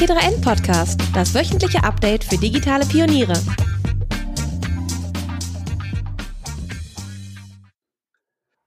[0.00, 3.34] T3N Podcast, das wöchentliche Update für digitale Pioniere.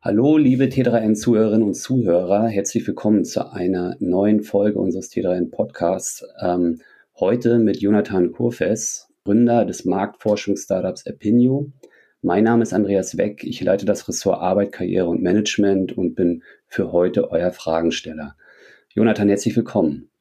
[0.04, 6.24] Hallo, liebe T3N-Zuhörerinnen und Zuhörer, herzlich willkommen zu einer neuen Folge unseres T3N Podcasts.
[6.40, 6.82] Ähm,
[7.20, 11.72] heute mit Jonathan Kurfes, Gründer des Marktforschungsstartups Epinio.
[12.22, 16.44] Mein Name ist Andreas Weck, ich leite das Ressort Arbeit, Karriere und Management und bin
[16.68, 18.36] für heute euer Fragensteller.
[18.94, 20.12] Jonathan, herzlich willkommen.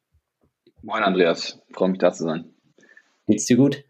[0.85, 2.43] Moin Andreas, freue mich da zu sein.
[3.25, 3.85] Geht's dir gut?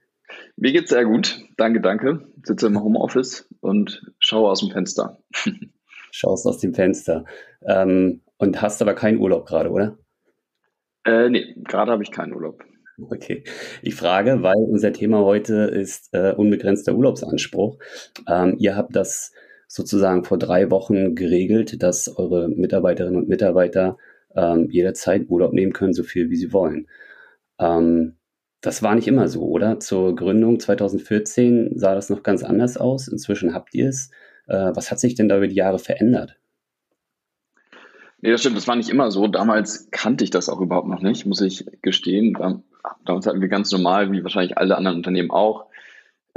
[0.58, 1.40] Mir geht's sehr gut.
[1.58, 2.28] Danke, danke.
[2.44, 5.18] Sitze im Homeoffice und schaue aus dem Fenster.
[6.12, 7.26] Schaust aus dem Fenster.
[7.66, 9.98] Ähm, und hast aber keinen Urlaub gerade, oder?
[11.04, 12.64] Äh, nee, gerade habe ich keinen Urlaub.
[13.10, 13.44] Okay.
[13.82, 17.80] Ich frage, weil unser Thema heute ist äh, unbegrenzter Urlaubsanspruch.
[18.30, 19.34] Ähm, ihr habt das
[19.68, 23.98] sozusagen vor drei Wochen geregelt, dass eure Mitarbeiterinnen und Mitarbeiter
[24.36, 26.88] ähm, jederzeit Urlaub nehmen können, so viel wie sie wollen.
[27.60, 28.16] Ähm,
[28.62, 29.80] das war nicht immer so, oder?
[29.80, 33.08] Zur Gründung 2014 sah das noch ganz anders aus.
[33.08, 34.10] Inzwischen habt ihr es.
[34.48, 36.38] Äh, was hat sich denn da über die Jahre verändert?
[38.22, 39.28] Nee, das stimmt, das war nicht immer so.
[39.28, 42.38] Damals kannte ich das auch überhaupt noch nicht, muss ich gestehen.
[43.04, 45.66] Damals hatten wir ganz normal, wie wahrscheinlich alle anderen Unternehmen auch,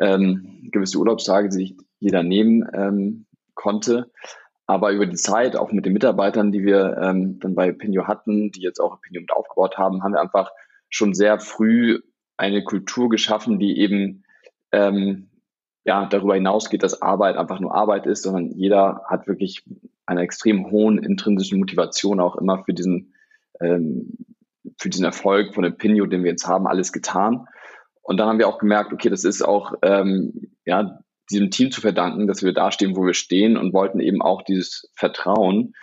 [0.01, 4.11] ähm, gewisse Urlaubstage, die sich jeder nehmen ähm, konnte.
[4.67, 8.51] Aber über die Zeit, auch mit den Mitarbeitern, die wir ähm, dann bei Pinio hatten,
[8.51, 10.51] die jetzt auch Pinio mit aufgebaut haben, haben wir einfach
[10.89, 12.01] schon sehr früh
[12.37, 14.25] eine Kultur geschaffen, die eben
[14.73, 15.31] ähm,
[15.85, 19.65] ja darüber hinausgeht, dass Arbeit einfach nur Arbeit ist, sondern jeder hat wirklich
[20.05, 23.15] eine extrem hohen intrinsischen Motivation auch immer für diesen
[23.61, 24.13] ähm,
[24.79, 27.47] für diesen Erfolg von dem Pinio, den wir jetzt haben, alles getan.
[28.03, 31.81] Und dann haben wir auch gemerkt, okay, das ist auch ähm, ja diesem Team zu
[31.81, 35.75] verdanken, dass wir da stehen, wo wir stehen und wollten eben auch dieses Vertrauen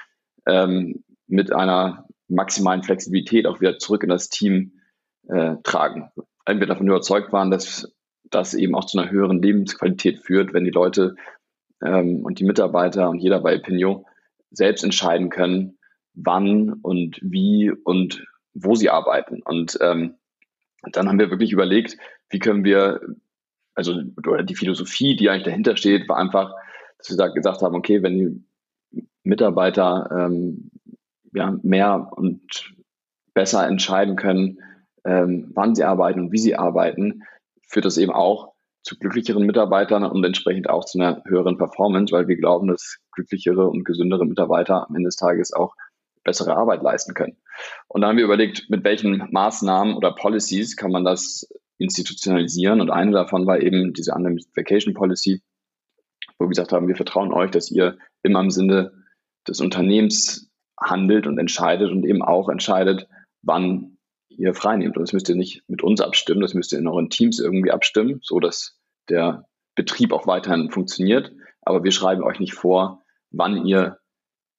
[0.46, 4.80] ähm, mit einer maximalen Flexibilität auch wieder zurück in das Team
[5.28, 6.10] äh, tragen.
[6.46, 10.64] Weil wir davon überzeugt waren, dass das eben auch zu einer höheren Lebensqualität führt, wenn
[10.64, 11.16] die Leute
[11.84, 14.06] ähm, und die Mitarbeiter und jeder bei Pinot
[14.52, 15.78] selbst entscheiden können,
[16.14, 19.42] wann und wie und wo sie arbeiten.
[19.44, 20.16] Und ähm,
[20.92, 21.98] dann haben wir wirklich überlegt,
[22.30, 23.02] wie können wir
[23.76, 26.54] also oder die Philosophie, die eigentlich dahinter steht, war einfach,
[26.98, 30.72] dass wir gesagt haben, okay, wenn die Mitarbeiter ähm,
[31.34, 32.74] ja, mehr und
[33.34, 34.60] besser entscheiden können,
[35.06, 37.24] ähm, wann sie arbeiten und wie sie arbeiten,
[37.68, 42.28] führt das eben auch zu glücklicheren Mitarbeitern und entsprechend auch zu einer höheren Performance, weil
[42.28, 45.74] wir glauben, dass glücklichere und gesündere Mitarbeiter am Ende des Tages auch
[46.24, 47.38] bessere Arbeit leisten können.
[47.88, 51.48] Und da haben wir überlegt, mit welchen Maßnahmen oder Policies kann man das
[51.84, 52.82] institutionalisieren.
[52.82, 55.42] Und eine davon war eben diese Unlimited Vacation Policy,
[56.38, 58.92] wo wir gesagt haben, wir vertrauen euch, dass ihr immer im Sinne
[59.48, 60.50] des Unternehmens
[60.80, 63.08] handelt und entscheidet und eben auch entscheidet,
[63.42, 63.98] wann
[64.30, 64.98] ihr freinehmt.
[64.98, 67.72] Und das müsst ihr nicht mit uns abstimmen, das müsst ihr in euren Teams irgendwie
[67.72, 68.80] abstimmen, so dass
[69.10, 71.32] der Betrieb auch weiterhin funktioniert.
[71.62, 74.00] Aber wir schreiben euch nicht vor, wann ihr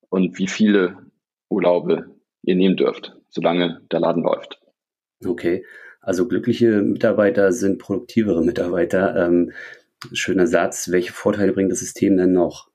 [0.09, 1.11] und wie viele
[1.49, 4.61] Urlaube ihr nehmen dürft, solange der Laden läuft.
[5.25, 5.65] Okay.
[6.05, 9.17] Also glückliche Mitarbeiter sind produktivere Mitarbeiter.
[9.17, 9.53] Ähm,
[10.13, 10.91] schöner Satz.
[10.91, 12.69] Welche Vorteile bringt das System denn noch?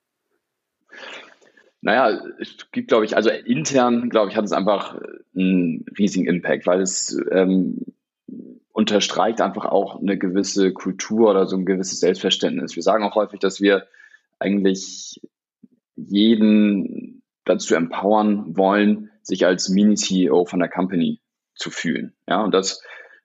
[1.81, 5.00] Naja, es gibt, glaube ich, also intern, glaube ich, hat es einfach
[5.35, 7.85] einen riesigen Impact, weil es ähm,
[8.73, 12.75] unterstreicht einfach auch eine gewisse Kultur oder so ein gewisses Selbstverständnis.
[12.75, 13.88] Wir sagen auch häufig, dass wir
[14.40, 15.22] eigentlich
[15.96, 21.22] jeden dazu empowern wollen, sich als Mini-CEO von der Company
[21.56, 22.13] zu fühlen.
[22.28, 22.81] Ja, und das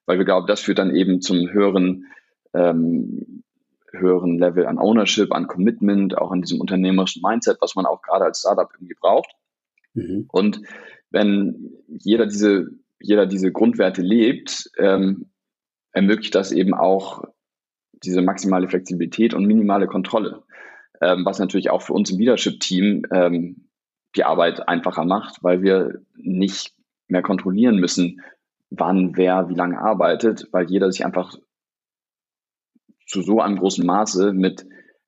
[0.06, 2.06] weil wir glauben, das führt dann eben zum höheren,
[2.52, 3.42] ähm,
[3.92, 8.24] höheren Level an Ownership, an Commitment, auch an diesem unternehmerischen Mindset, was man auch gerade
[8.24, 9.30] als Startup irgendwie braucht.
[9.94, 10.26] Mhm.
[10.30, 10.60] Und
[11.10, 12.70] wenn jeder diese,
[13.00, 15.30] jeder diese Grundwerte lebt, ähm,
[15.92, 17.24] ermöglicht das eben auch
[17.92, 20.42] diese maximale Flexibilität und minimale Kontrolle,
[21.00, 23.68] ähm, was natürlich auch für uns im Leadership-Team ähm,
[24.16, 26.74] die Arbeit einfacher macht, weil wir nicht
[27.08, 28.20] mehr kontrollieren müssen,
[28.78, 31.36] wann wer wie lange arbeitet, weil jeder sich einfach
[33.06, 34.66] zu so einem großen Maße mit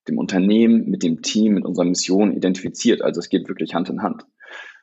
[0.08, 3.02] dem Unternehmen, mit dem Team, mit unserer Mission identifiziert.
[3.02, 4.24] Also es geht wirklich Hand in Hand.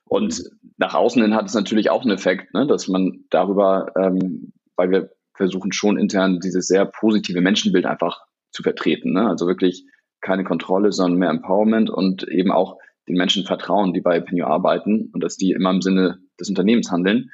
[0.05, 0.43] Und
[0.77, 4.91] nach außen hin hat es natürlich auch einen Effekt, ne, dass man darüber, ähm, weil
[4.91, 9.13] wir versuchen schon intern dieses sehr positive Menschenbild einfach zu vertreten.
[9.13, 9.27] Ne?
[9.27, 9.85] Also wirklich
[10.21, 12.77] keine Kontrolle, sondern mehr Empowerment und eben auch
[13.07, 16.91] den Menschen vertrauen, die bei Pinio arbeiten und dass die immer im Sinne des Unternehmens
[16.91, 17.31] handeln.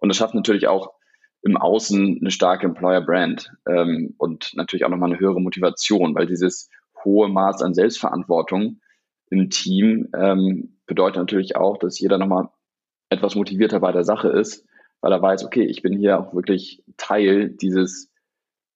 [0.00, 0.92] Und das schafft natürlich auch
[1.42, 6.26] im Außen eine starke Employer Brand ähm, und natürlich auch nochmal eine höhere Motivation, weil
[6.26, 6.68] dieses
[7.04, 8.80] hohe Maß an Selbstverantwortung
[9.30, 12.48] im Team ähm, bedeutet natürlich auch, dass jeder nochmal
[13.08, 14.66] etwas motivierter bei der Sache ist,
[15.00, 18.10] weil er weiß, okay, ich bin hier auch wirklich Teil dieses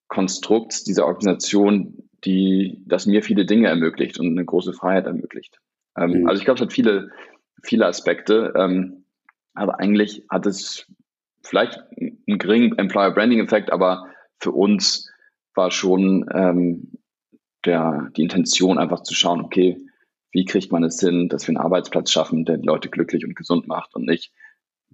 [0.08, 5.60] Konstrukts, dieser Organisation, die das mir viele Dinge ermöglicht und eine große Freiheit ermöglicht.
[5.96, 6.28] Ähm, mhm.
[6.28, 7.10] Also ich glaube, es hat viele,
[7.62, 9.04] viele Aspekte, ähm,
[9.54, 10.86] aber eigentlich hat es
[11.44, 14.06] vielleicht einen geringen Employer Branding Effekt, aber
[14.38, 15.10] für uns
[15.54, 16.92] war schon ähm,
[17.64, 19.78] der, die Intention einfach zu schauen, okay,
[20.32, 23.36] wie kriegt man es hin, dass wir einen Arbeitsplatz schaffen, der die Leute glücklich und
[23.36, 24.32] gesund macht und nicht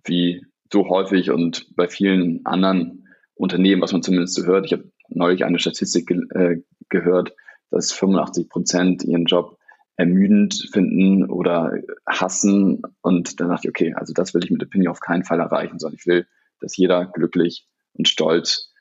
[0.05, 4.67] wie so häufig und bei vielen anderen Unternehmen, was man zumindest so hört.
[4.67, 7.35] Ich habe neulich eine Statistik ge äh, gehört,
[7.71, 9.59] dass 85 Prozent ihren Job
[9.97, 11.75] ermüdend finden oder
[12.07, 12.83] hassen.
[13.01, 15.79] Und dann dachte ich, okay, also das will ich mit Opinion auf keinen Fall erreichen,
[15.79, 16.27] sondern ich will,
[16.61, 18.73] dass jeder glücklich und stolz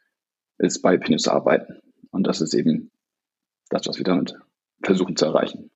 [0.58, 1.80] ist, bei Opinion zu arbeiten.
[2.12, 2.92] Und das ist eben
[3.70, 4.36] das, was wir damit
[4.81, 5.72] versuchen zu erreichen.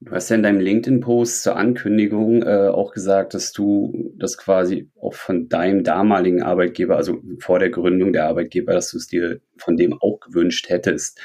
[0.00, 4.90] Du hast ja in deinem LinkedIn-Post zur Ankündigung äh, auch gesagt, dass du das quasi
[5.00, 9.40] auch von deinem damaligen Arbeitgeber, also vor der Gründung der Arbeitgeber, dass du es dir
[9.56, 11.20] von dem auch gewünscht hättest.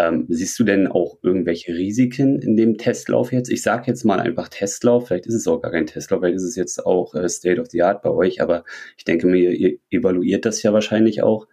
[0.00, 3.50] Ähm, siehst du denn auch irgendwelche Risiken in dem Testlauf jetzt?
[3.50, 6.44] Ich sage jetzt mal einfach Testlauf, vielleicht ist es auch gar kein Testlauf, vielleicht ist
[6.44, 8.64] es jetzt auch äh, State of the Art bei euch, aber
[8.96, 11.48] ich denke mir, ihr evaluiert das ja wahrscheinlich auch.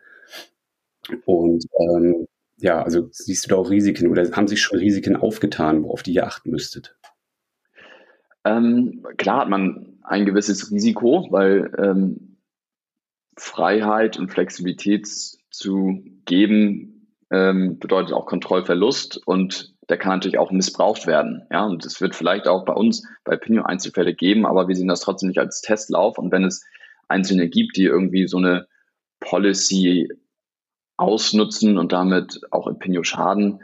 [1.25, 2.27] Und ähm,
[2.57, 6.13] ja, also siehst du da auch Risiken oder haben sich schon Risiken aufgetan, worauf die
[6.13, 6.95] ihr achten müsstet?
[8.44, 12.38] Ähm, klar hat man ein gewisses Risiko, weil ähm,
[13.36, 16.94] Freiheit und Flexibilität zu geben
[17.31, 21.44] ähm, bedeutet auch Kontrollverlust und der kann natürlich auch missbraucht werden.
[21.51, 24.88] Ja, und es wird vielleicht auch bei uns bei Pinio Einzelfälle geben, aber wir sehen
[24.88, 26.18] das trotzdem nicht als Testlauf.
[26.18, 26.66] Und wenn es
[27.07, 28.68] Einzelne gibt, die irgendwie so eine
[29.19, 30.10] Policy
[30.98, 33.62] ausnutzen und damit auch Impinio schaden,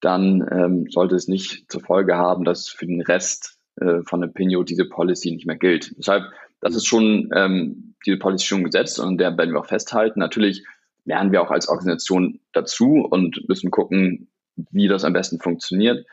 [0.00, 4.62] dann ähm, sollte es nicht zur Folge haben, dass für den Rest äh, von Impinio
[4.62, 5.94] diese Policy nicht mehr gilt.
[5.98, 6.24] Deshalb,
[6.60, 10.20] das ist schon ähm, diese Policy schon gesetzt und der werden wir auch festhalten.
[10.20, 10.64] Natürlich
[11.04, 16.06] lernen wir auch als Organisation dazu und müssen gucken, wie das am besten funktioniert.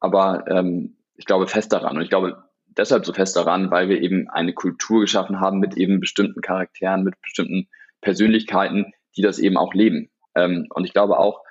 [0.00, 4.00] Aber ähm, ich glaube fest daran und ich glaube deshalb so fest daran, weil wir
[4.00, 7.68] eben eine Kultur geschaffen haben mit eben bestimmten Charakteren, mit bestimmten
[8.00, 10.10] Persönlichkeiten, die das eben auch leben.
[10.34, 11.42] Ähm, und ich glaube auch,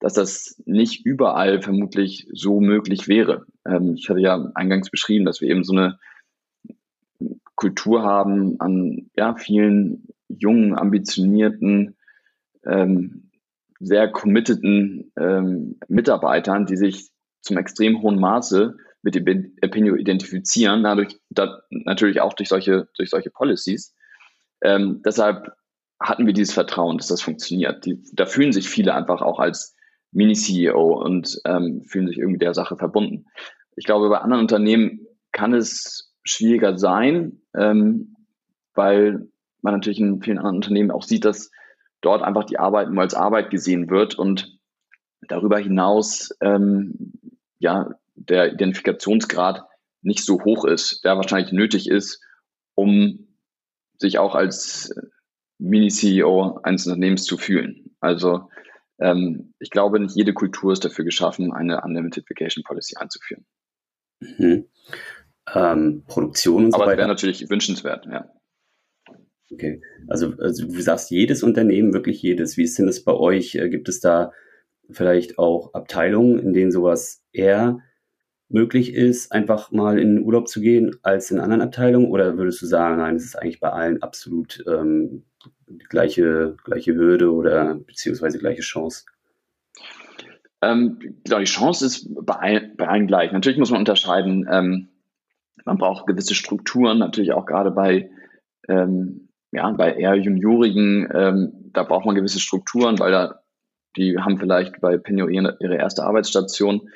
[0.00, 3.46] dass das nicht überall vermutlich so möglich wäre.
[3.66, 5.98] Ähm, ich hatte ja eingangs beschrieben, dass wir eben so eine
[7.54, 11.95] Kultur haben an ja, vielen jungen, ambitionierten,
[12.66, 13.30] ähm,
[13.80, 17.10] sehr committeden ähm, Mitarbeitern, die sich
[17.42, 23.10] zum extrem hohen Maße mit dem Epinio identifizieren, dadurch da, natürlich auch durch solche, durch
[23.10, 23.94] solche Policies.
[24.62, 25.52] Ähm, deshalb
[26.00, 27.84] hatten wir dieses Vertrauen, dass das funktioniert.
[27.84, 29.76] Die, da fühlen sich viele einfach auch als
[30.12, 33.26] Mini-CEO und ähm, fühlen sich irgendwie der Sache verbunden.
[33.76, 38.16] Ich glaube, bei anderen Unternehmen kann es schwieriger sein, ähm,
[38.74, 39.28] weil
[39.62, 41.50] man natürlich in vielen anderen Unternehmen auch sieht, dass
[42.00, 44.58] dort einfach die Arbeit nur als Arbeit gesehen wird und
[45.28, 47.12] darüber hinaus ähm,
[47.58, 49.64] ja der Identifikationsgrad
[50.02, 52.22] nicht so hoch ist, der wahrscheinlich nötig ist,
[52.74, 53.26] um
[53.98, 54.94] sich auch als
[55.58, 57.96] Mini-CEO eines Unternehmens zu fühlen.
[58.00, 58.48] Also
[58.98, 63.44] ähm, ich glaube, nicht jede Kultur ist dafür geschaffen, eine Unlimited Vacation Policy einzuführen.
[64.20, 64.66] Mhm.
[65.54, 68.28] Ähm, Produktion und so Aber es wäre natürlich wünschenswert, ja.
[69.52, 72.56] Okay, also, also du sagst jedes Unternehmen, wirklich jedes.
[72.56, 73.54] Wie ist denn das bei euch?
[73.54, 74.32] Äh, gibt es da
[74.90, 77.80] vielleicht auch Abteilungen, in denen sowas eher
[78.48, 82.10] möglich ist, einfach mal in den Urlaub zu gehen als in anderen Abteilungen?
[82.10, 85.24] Oder würdest du sagen, nein, es ist eigentlich bei allen absolut ähm,
[85.88, 89.04] gleiche, gleiche Hürde oder beziehungsweise gleiche Chance?
[90.62, 93.32] Ähm, genau, die Chance ist bei, bei allen gleich.
[93.32, 94.88] Natürlich muss man unterscheiden, ähm,
[95.64, 98.10] man braucht gewisse Strukturen, natürlich auch gerade bei,
[98.68, 99.25] ähm,
[99.56, 103.40] ja, bei eher Juniorigen, ähm, da braucht man gewisse Strukturen, weil da,
[103.96, 106.90] die haben vielleicht bei Pinio ihre, ihre erste Arbeitsstation.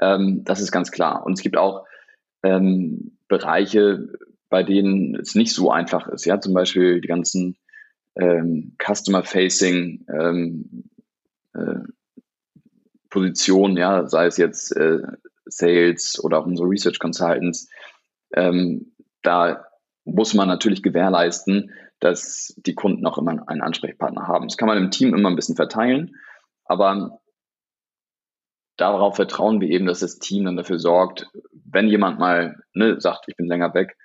[0.00, 1.26] Ähm, das ist ganz klar.
[1.26, 1.86] Und es gibt auch
[2.44, 4.08] ähm, Bereiche,
[4.48, 6.24] bei denen es nicht so einfach ist.
[6.24, 7.56] Ja, zum Beispiel die ganzen
[8.14, 10.84] ähm, Customer-Facing ähm,
[11.52, 11.80] äh,
[13.10, 15.00] Positionen, ja, sei es jetzt äh,
[15.46, 17.68] Sales oder auch unsere Research Consultants,
[18.34, 18.92] ähm,
[19.22, 19.64] da
[20.04, 24.48] muss man natürlich gewährleisten, dass die Kunden auch immer einen Ansprechpartner haben.
[24.48, 26.16] Das kann man im Team immer ein bisschen verteilen,
[26.64, 27.20] aber
[28.76, 33.24] darauf vertrauen wir eben, dass das Team dann dafür sorgt, wenn jemand mal ne, sagt,
[33.28, 33.96] ich bin länger weg,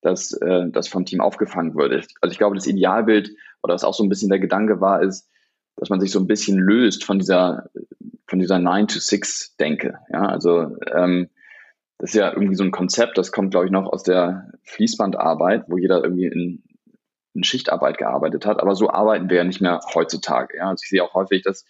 [0.00, 1.92] dass äh, das vom Team aufgefangen wird.
[2.20, 3.30] Also ich glaube, das Idealbild
[3.62, 5.28] oder was auch so ein bisschen der Gedanke war, ist,
[5.76, 7.70] dass man sich so ein bisschen löst von dieser
[8.28, 9.98] von dieser 9-to-6-Denke.
[10.12, 11.30] Ja, also ähm,
[11.96, 15.64] das ist ja irgendwie so ein Konzept, das kommt, glaube ich, noch aus der Fließbandarbeit,
[15.68, 16.62] wo jeder irgendwie in
[17.38, 18.60] in Schichtarbeit gearbeitet hat.
[18.60, 20.58] Aber so arbeiten wir ja nicht mehr heutzutage.
[20.58, 20.68] Ja?
[20.68, 21.64] Also ich sehe auch häufig, dass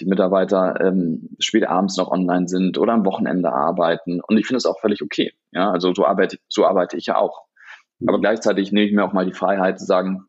[0.00, 4.20] die Mitarbeiter ähm, spät abends noch online sind oder am Wochenende arbeiten.
[4.20, 5.32] Und ich finde das auch völlig okay.
[5.50, 5.70] Ja?
[5.70, 7.46] Also so arbeite, so arbeite ich ja auch.
[8.06, 10.26] Aber gleichzeitig nehme ich mir auch mal die Freiheit zu sagen,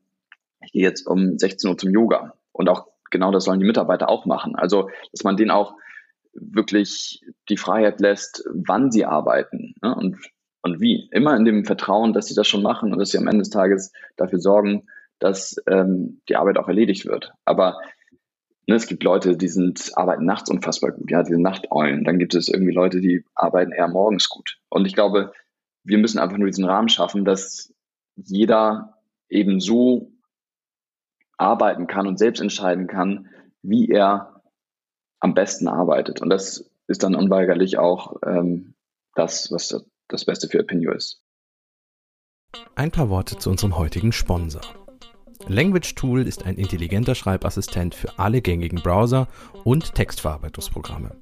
[0.66, 2.34] ich gehe jetzt um 16 Uhr zum Yoga.
[2.52, 4.56] Und auch genau das sollen die Mitarbeiter auch machen.
[4.56, 5.74] Also, dass man denen auch
[6.34, 9.94] wirklich die Freiheit lässt, wann sie arbeiten ne?
[9.94, 10.18] und,
[10.62, 11.10] und wie.
[11.12, 13.50] Immer in dem Vertrauen, dass sie das schon machen und dass sie am Ende des
[13.50, 14.88] Tages dafür sorgen,
[15.20, 17.34] dass ähm, die Arbeit auch erledigt wird.
[17.46, 17.80] Aber
[18.68, 22.04] ne, es gibt Leute, die sind, arbeiten nachts unfassbar gut, ja, diese Nachteulen.
[22.04, 24.58] Dann gibt es irgendwie Leute, die arbeiten eher morgens gut.
[24.70, 25.34] Und ich glaube,
[25.84, 27.74] wir müssen einfach nur diesen Rahmen schaffen, dass
[28.16, 28.98] jeder
[29.30, 30.12] eben so
[31.38, 33.30] arbeiten kann und selbst entscheiden kann,
[33.62, 34.42] wie er
[35.20, 36.22] am besten arbeitet.
[36.22, 38.74] Und das ist dann unweigerlich auch ähm,
[39.16, 41.22] das, was das Beste für Opinio ist.
[42.75, 44.62] Ein paar Worte zu unserem heutigen Sponsor.
[45.48, 49.28] Language Tool ist ein intelligenter Schreibassistent für alle gängigen Browser
[49.63, 51.16] und Textverarbeitungsprogramme.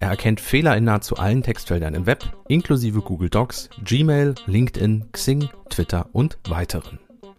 [0.00, 5.48] Er erkennt Fehler in nahezu allen Textfeldern im Web, inklusive Google Docs, Gmail, LinkedIn, Xing,
[5.70, 6.98] Twitter und weiteren.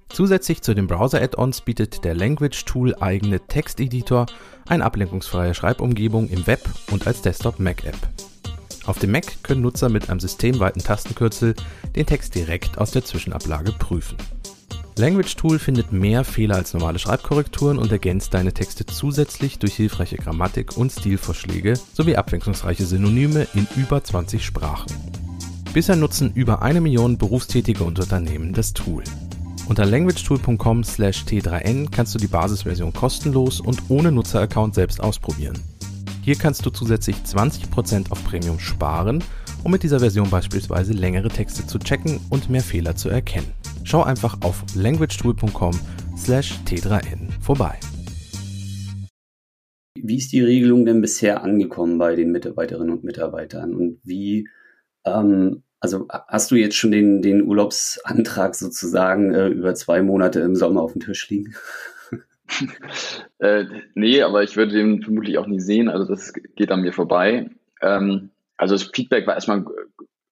[0.10, 4.27] Zusätzlich zu den Browser-Add-ons bietet der Language Tool eigene Texteditor,
[4.68, 6.62] eine ablenkungsfreie Schreibumgebung im Web
[6.92, 7.98] und als Desktop-Mac-App.
[8.86, 11.56] Auf dem Mac können Nutzer mit einem systemweiten Tastenkürzel
[11.96, 14.18] den Text direkt aus der Zwischenablage prüfen.
[14.98, 20.15] Language Tool findet mehr Fehler als normale Schreibkorrekturen und ergänzt deine Texte zusätzlich durch hilfreiche
[20.15, 24.94] Grammatik und Stilvorschläge sowie abwechslungsreiche Synonyme in über 20 Sprachen.
[25.74, 29.04] Bisher nutzen über eine Million berufstätige und Unternehmen das Tool.
[29.68, 35.60] Unter languagetool.com/t3n kannst du die Basisversion kostenlos und ohne Nutzeraccount selbst ausprobieren.
[36.25, 39.24] Hier kannst du zusätzlich 20% auf Premium sparen,
[39.63, 43.53] um mit dieser Version beispielsweise längere Texte zu checken und mehr Fehler zu erkennen.
[43.84, 47.77] Schau einfach auf languagetool.com/t3n vorbei.
[50.01, 54.48] Wie ist die Regelung denn bisher angekommen bei den Mitarbeiterinnen und Mitarbeitern und wie
[55.05, 60.55] ähm, also hast du jetzt schon den, den Urlaubsantrag sozusagen äh, über zwei Monate im
[60.55, 61.53] Sommer auf dem Tisch liegen?
[63.40, 65.90] Äh, nee, aber ich würde den vermutlich auch nie sehen.
[65.90, 67.50] Also das geht an mir vorbei.
[67.82, 69.66] Ähm, also das Feedback war erstmal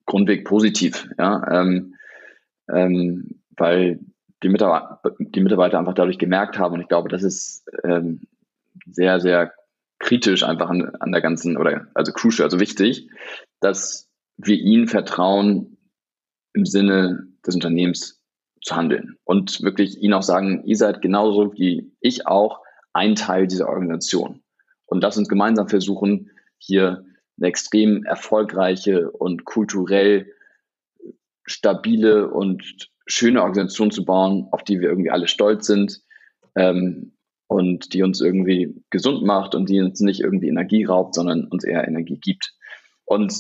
[0.05, 1.95] grundweg positiv, ja, ähm,
[2.69, 3.99] ähm, weil
[4.41, 8.21] die Mitarbeiter, die Mitarbeiter einfach dadurch gemerkt haben und ich glaube, das ist ähm,
[8.85, 9.53] sehr, sehr
[9.99, 13.09] kritisch einfach an, an der ganzen oder also crucial, also wichtig,
[13.61, 15.77] dass wir ihnen vertrauen,
[16.53, 18.22] im Sinne des Unternehmens
[18.63, 22.61] zu handeln und wirklich ihnen auch sagen, ihr seid genauso wie ich auch
[22.93, 24.41] ein Teil dieser Organisation.
[24.85, 27.05] Und lass uns gemeinsam versuchen, hier
[27.37, 30.31] eine extrem erfolgreiche und kulturell
[31.45, 36.01] stabile und schöne Organisation zu bauen, auf die wir irgendwie alle stolz sind
[36.55, 37.17] ähm,
[37.47, 41.65] und die uns irgendwie gesund macht und die uns nicht irgendwie Energie raubt, sondern uns
[41.65, 42.53] eher Energie gibt.
[43.03, 43.33] Und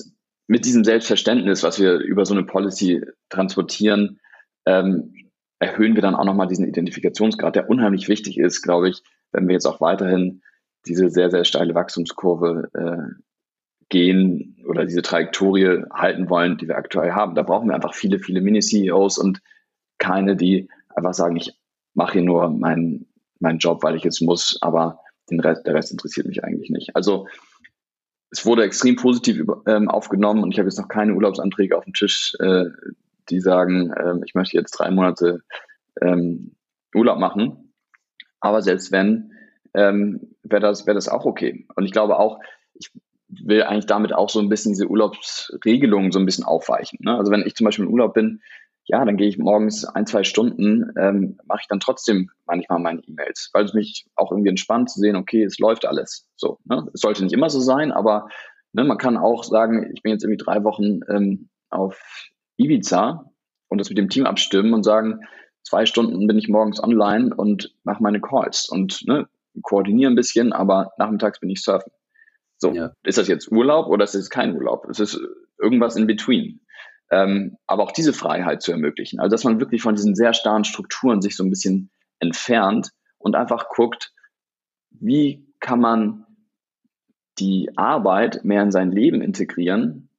[0.47, 4.19] mit diesem Selbstverständnis, was wir über so eine Policy transportieren,
[4.65, 5.13] ähm,
[5.59, 9.01] erhöhen wir dann auch nochmal diesen Identifikationsgrad, der unheimlich wichtig ist, glaube ich,
[9.31, 10.41] wenn wir jetzt auch weiterhin
[10.85, 13.23] diese sehr, sehr steile Wachstumskurve äh,
[13.89, 17.35] gehen oder diese Trajektorie halten wollen, die wir aktuell haben.
[17.35, 19.41] Da brauchen wir einfach viele, viele Mini-CEOs und
[19.97, 21.53] keine, die einfach sagen, ich
[21.93, 23.07] mache hier nur meinen,
[23.39, 26.95] meinen Job, weil ich jetzt muss, aber den Rest, der Rest interessiert mich eigentlich nicht.
[26.95, 27.27] Also
[28.31, 31.83] es wurde extrem positiv über, ähm, aufgenommen und ich habe jetzt noch keine Urlaubsanträge auf
[31.83, 32.65] dem Tisch, äh,
[33.29, 35.41] die sagen, ähm, ich möchte jetzt drei Monate
[36.01, 36.55] ähm,
[36.93, 37.73] Urlaub machen.
[38.39, 39.31] Aber selbst wenn,
[39.73, 41.65] ähm, wäre das, wäre das auch okay.
[41.75, 42.39] Und ich glaube auch,
[42.73, 42.91] ich
[43.27, 46.99] will eigentlich damit auch so ein bisschen diese Urlaubsregelungen so ein bisschen aufweichen.
[47.01, 47.17] Ne?
[47.17, 48.41] Also wenn ich zum Beispiel im Urlaub bin,
[48.85, 52.99] ja, dann gehe ich morgens ein, zwei Stunden, ähm, mache ich dann trotzdem manchmal meine
[52.99, 56.27] E-Mails, weil es mich auch irgendwie entspannt zu sehen, okay, es läuft alles.
[56.35, 56.85] So, ne?
[56.93, 58.27] Es sollte nicht immer so sein, aber
[58.73, 63.31] ne, man kann auch sagen, ich bin jetzt irgendwie drei Wochen ähm, auf Ibiza
[63.67, 65.21] und das mit dem Team abstimmen und sagen,
[65.63, 69.27] zwei Stunden bin ich morgens online und mache meine Calls und ne,
[69.61, 71.91] koordiniere ein bisschen, aber nachmittags bin ich surfen.
[72.57, 72.93] So, ja.
[73.03, 74.87] ist das jetzt Urlaub oder ist es kein Urlaub?
[74.89, 75.19] Es ist
[75.57, 76.61] irgendwas in between
[77.13, 79.19] ähm, aber auch diese Freiheit zu ermöglichen.
[79.19, 83.35] Also dass man wirklich von diesen sehr starren Strukturen sich so ein bisschen entfernt und
[83.35, 84.11] einfach guckt,
[84.89, 86.25] wie kann man
[87.37, 90.09] die Arbeit mehr in sein Leben integrieren,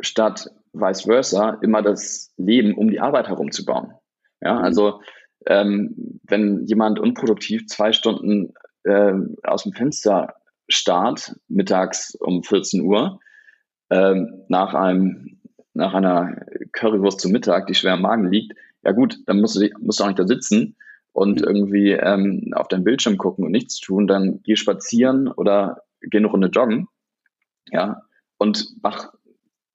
[0.00, 3.92] statt vice versa immer das Leben um die Arbeit herumzubauen.
[4.40, 4.64] Ja, mhm.
[4.64, 5.00] also
[5.46, 10.34] ähm, wenn jemand unproduktiv zwei Stunden äh, aus dem Fenster
[10.68, 13.20] starrt, mittags um 14 Uhr,
[13.90, 14.14] äh,
[14.48, 15.38] nach einem
[15.74, 16.36] nach einer
[16.72, 18.52] Currywurst zum Mittag, die schwer im Magen liegt,
[18.84, 20.76] ja gut, dann musst du, musst du auch nicht da sitzen
[21.12, 21.46] und mhm.
[21.46, 26.26] irgendwie ähm, auf deinen Bildschirm gucken und nichts tun, dann geh spazieren oder geh eine
[26.26, 26.88] Runde joggen,
[27.70, 28.02] ja,
[28.38, 29.12] und mach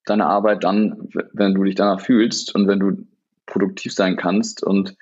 [0.10, 3.06] deine Arbeit dann, wenn du dich danach fühlst und wenn du
[3.46, 4.96] produktiv sein kannst und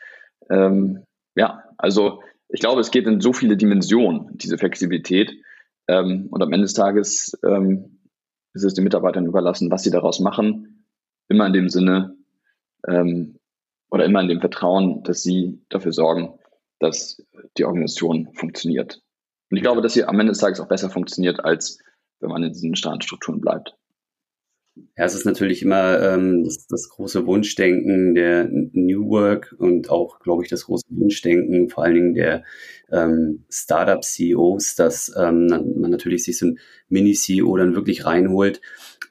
[0.50, 1.04] ähm,
[1.36, 5.34] ja, also ich glaube, es geht in so viele Dimensionen, diese Flexibilität.
[5.88, 8.00] Ähm, und am Ende des Tages ähm,
[8.54, 10.86] ist es den Mitarbeitern überlassen, was sie daraus machen.
[11.28, 12.16] Immer in dem Sinne
[12.88, 13.38] ähm,
[13.90, 16.40] oder immer in dem Vertrauen, dass sie dafür sorgen,
[16.80, 17.22] dass
[17.58, 19.02] die Organisation funktioniert.
[19.50, 21.80] Und ich glaube, dass sie am Ende des Tages auch besser funktioniert, als
[22.20, 23.76] wenn man in diesen starren Strukturen bleibt.
[24.75, 30.20] Ja, es ist natürlich immer ähm, das, das große Wunschdenken der New Work und auch,
[30.20, 32.44] glaube ich, das große Wunschdenken vor allen Dingen der
[32.91, 38.62] ähm, Startup-CEOs, dass ähm, man natürlich sich so ein Mini-CEO dann wirklich reinholt.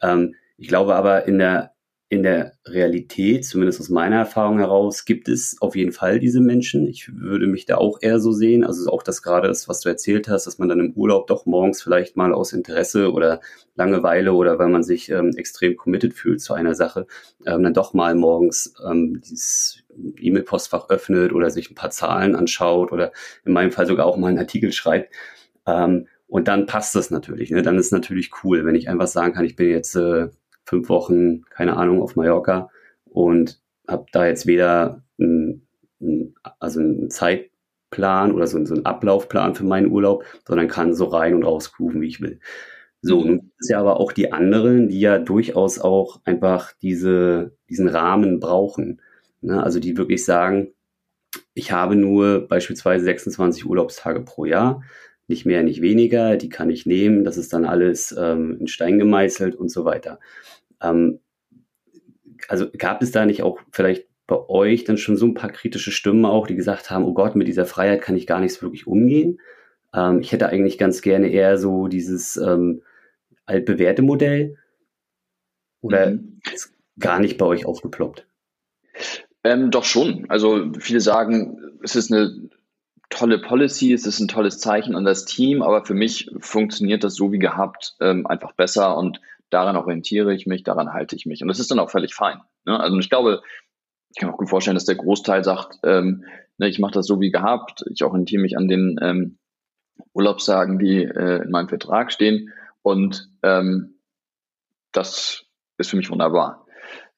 [0.02, 1.73] Ähm, ich glaube aber in der
[2.14, 6.86] in der Realität, zumindest aus meiner Erfahrung heraus, gibt es auf jeden Fall diese Menschen.
[6.86, 8.64] Ich würde mich da auch eher so sehen.
[8.64, 11.44] Also auch das gerade ist, was du erzählt hast, dass man dann im Urlaub doch
[11.44, 13.40] morgens vielleicht mal aus Interesse oder
[13.74, 17.06] Langeweile oder weil man sich ähm, extrem committed fühlt zu einer Sache,
[17.44, 19.82] ähm, dann doch mal morgens ähm, dieses
[20.16, 23.12] E-Mail-Postfach öffnet oder sich ein paar Zahlen anschaut oder
[23.44, 25.12] in meinem Fall sogar auch mal einen Artikel schreibt.
[25.66, 27.50] Ähm, und dann passt das natürlich.
[27.50, 27.62] Ne?
[27.62, 30.28] Dann ist natürlich cool, wenn ich einfach sagen kann, ich bin jetzt äh,
[30.64, 32.70] fünf Wochen, keine Ahnung, auf Mallorca
[33.04, 35.66] und habe da jetzt weder ein,
[36.58, 41.34] also einen Zeitplan oder so, so einen Ablaufplan für meinen Urlaub, sondern kann so rein
[41.34, 42.40] und raus grooven, wie ich will.
[43.06, 47.54] So, nun gibt es ja aber auch die anderen, die ja durchaus auch einfach diese,
[47.68, 49.02] diesen Rahmen brauchen.
[49.42, 49.62] Ne?
[49.62, 50.72] Also die wirklich sagen,
[51.52, 54.82] ich habe nur beispielsweise 26 Urlaubstage pro Jahr,
[55.26, 58.98] nicht mehr, nicht weniger, die kann ich nehmen, das ist dann alles ähm, in Stein
[58.98, 60.20] gemeißelt und so weiter.
[60.82, 61.20] Ähm,
[62.48, 65.92] also gab es da nicht auch vielleicht bei euch dann schon so ein paar kritische
[65.92, 68.62] Stimmen auch, die gesagt haben, oh Gott, mit dieser Freiheit kann ich gar nicht so
[68.62, 69.40] wirklich umgehen.
[69.94, 72.82] Ähm, ich hätte eigentlich ganz gerne eher so dieses ähm,
[73.46, 74.56] altbewährte Modell
[75.80, 76.40] oder mhm.
[76.52, 78.26] ist gar nicht bei euch aufgeploppt?
[79.42, 80.24] Ähm, doch schon.
[80.30, 82.48] Also viele sagen, es ist eine
[83.14, 87.14] tolle Policy, es ist ein tolles Zeichen an das Team, aber für mich funktioniert das
[87.14, 91.42] so wie gehabt ähm, einfach besser und daran orientiere ich mich, daran halte ich mich.
[91.42, 92.40] Und das ist dann auch völlig fein.
[92.64, 92.78] Ne?
[92.78, 93.42] Also ich glaube,
[94.10, 96.24] ich kann mir auch gut vorstellen, dass der Großteil sagt, ähm,
[96.58, 99.38] ne, ich mache das so wie gehabt, ich orientiere mich an den ähm,
[100.12, 104.00] Urlaubstagen, die äh, in meinem Vertrag stehen und ähm,
[104.92, 105.46] das
[105.78, 106.66] ist für mich wunderbar.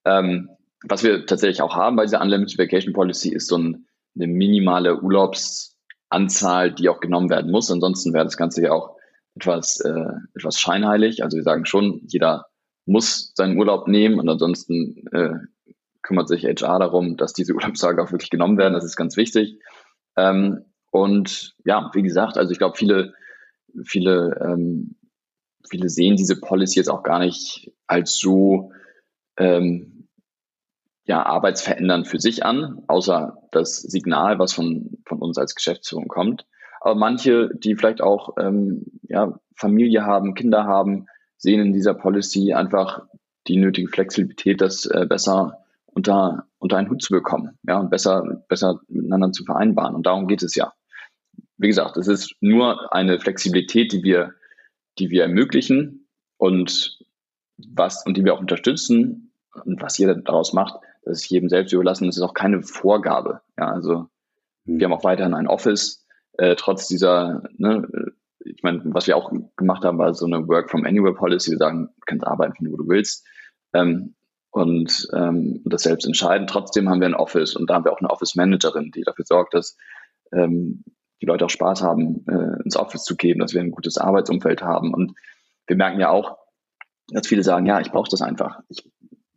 [0.04, 0.50] Ähm,
[0.82, 4.92] was wir tatsächlich auch haben bei dieser Unlimited Vacation Policy ist so ein, eine minimale
[6.10, 7.70] Urlaubsanzahl, die auch genommen werden muss.
[7.70, 8.96] Ansonsten wäre das Ganze ja auch
[9.34, 11.22] etwas, äh, etwas scheinheilig.
[11.22, 12.46] Also wir sagen schon, jeder
[12.86, 15.34] muss seinen Urlaub nehmen und ansonsten äh,
[16.02, 18.74] kümmert sich HR darum, dass diese Urlaubstage auch wirklich genommen werden.
[18.74, 19.58] Das ist ganz wichtig.
[20.16, 23.12] Ähm, und ja, wie gesagt, also ich glaube, viele,
[23.84, 24.96] viele, ähm,
[25.68, 28.72] viele sehen diese Policy jetzt auch gar nicht als so
[29.36, 29.95] ähm,
[31.06, 36.46] ja, arbeitsverändernd für sich an, außer das Signal, was von, von uns als Geschäftsführung kommt.
[36.80, 42.52] Aber manche, die vielleicht auch ähm, ja, Familie haben, Kinder haben, sehen in dieser Policy
[42.52, 43.02] einfach
[43.46, 48.42] die nötige Flexibilität, das äh, besser unter, unter einen Hut zu bekommen, ja, und besser,
[48.48, 49.94] besser miteinander zu vereinbaren.
[49.94, 50.72] Und darum geht es ja.
[51.56, 54.34] Wie gesagt, es ist nur eine Flexibilität, die wir,
[54.98, 56.98] die wir ermöglichen und
[57.56, 59.32] was, und die wir auch unterstützen
[59.64, 62.06] und was jeder daraus macht, das ist jedem selbst überlassen.
[62.06, 63.40] Das ist auch keine Vorgabe.
[63.56, 64.08] Ja, also
[64.64, 67.88] wir haben auch weiterhin ein Office, äh, trotz dieser, ne,
[68.44, 71.52] ich meine, was wir auch gemacht haben, war so eine Work from Anywhere Policy.
[71.52, 73.24] Wir sagen, du kannst arbeiten, von wo du willst.
[73.72, 74.14] Ähm,
[74.50, 76.46] und ähm, das selbst entscheiden.
[76.46, 79.24] Trotzdem haben wir ein Office und da haben wir auch eine Office Managerin, die dafür
[79.26, 79.76] sorgt, dass
[80.32, 80.82] ähm,
[81.20, 84.62] die Leute auch Spaß haben, äh, ins Office zu gehen, dass wir ein gutes Arbeitsumfeld
[84.62, 84.92] haben.
[84.92, 85.14] Und
[85.66, 86.38] wir merken ja auch,
[87.08, 88.60] dass viele sagen, ja, ich brauche das einfach.
[88.68, 88.90] Ich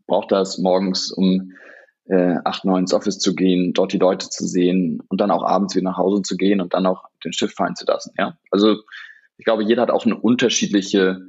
[0.09, 1.53] brauche das morgens um
[2.09, 5.43] äh, acht, neun ins Office zu gehen, dort die Leute zu sehen und dann auch
[5.43, 8.13] abends wieder nach Hause zu gehen und dann auch den Schiff fallen zu lassen.
[8.17, 8.77] Ja, also
[9.37, 11.21] ich glaube, jeder hat auch eine unterschiedliche,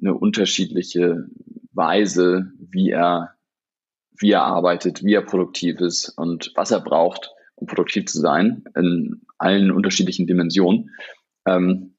[0.00, 1.26] eine unterschiedliche
[1.72, 3.34] Weise, wie er,
[4.18, 8.64] wie er arbeitet, wie er produktiv ist und was er braucht, um produktiv zu sein
[8.76, 10.90] in allen unterschiedlichen Dimensionen.
[11.46, 11.94] Ähm,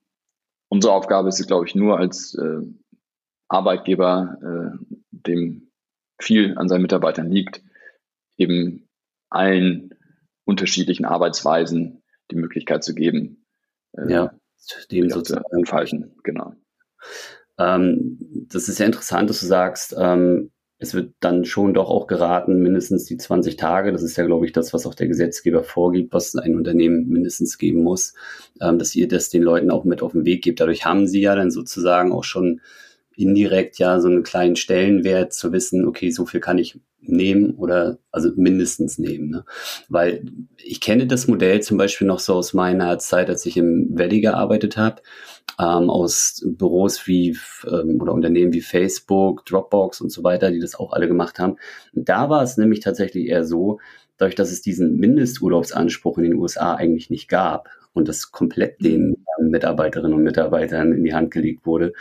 [0.68, 2.62] unsere Aufgabe ist es, glaube ich, nur als äh,
[3.48, 5.69] Arbeitgeber, äh, dem
[6.20, 7.62] viel an seinen Mitarbeitern liegt,
[8.38, 8.88] eben
[9.30, 9.96] allen
[10.46, 12.02] unterschiedlichen Arbeitsweisen
[12.32, 13.46] die Möglichkeit zu geben,
[13.94, 14.34] äh, ja,
[14.92, 16.16] dem sozusagen zu entfalten.
[16.24, 16.54] Genau.
[17.58, 18.18] Ähm,
[18.50, 20.52] das ist ja interessant, dass du sagst, ähm,
[20.82, 24.46] es wird dann schon doch auch geraten, mindestens die 20 Tage, das ist ja, glaube
[24.46, 28.14] ich, das, was auch der Gesetzgeber vorgibt, was ein Unternehmen mindestens geben muss,
[28.62, 30.62] ähm, dass ihr das den Leuten auch mit auf den Weg gebt.
[30.62, 32.62] Dadurch haben sie ja dann sozusagen auch schon
[33.20, 37.98] indirekt ja so einen kleinen Stellenwert zu wissen, okay, so viel kann ich nehmen oder
[38.12, 39.30] also mindestens nehmen.
[39.30, 39.46] Ne?
[39.90, 40.24] Weil
[40.58, 44.22] ich kenne das Modell zum Beispiel noch so aus meiner Zeit, als ich im Valley
[44.22, 45.02] gearbeitet habe,
[45.60, 50.76] ähm, aus Büros wie ähm, oder Unternehmen wie Facebook, Dropbox und so weiter, die das
[50.76, 51.58] auch alle gemacht haben.
[51.94, 53.80] da war es nämlich tatsächlich eher so,
[54.18, 59.19] dadurch, dass es diesen Mindesturlaubsanspruch in den USA eigentlich nicht gab, und das komplett den
[59.42, 61.94] Mitarbeiterinnen und Mitarbeitern in die Hand gelegt wurde,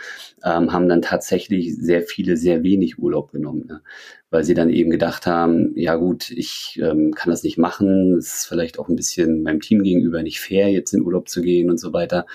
[0.43, 3.81] ähm, haben dann tatsächlich sehr viele sehr wenig Urlaub genommen, ne?
[4.29, 8.35] weil sie dann eben gedacht haben, ja gut, ich ähm, kann das nicht machen, es
[8.35, 11.69] ist vielleicht auch ein bisschen meinem Team gegenüber nicht fair, jetzt in Urlaub zu gehen
[11.69, 12.25] und so weiter.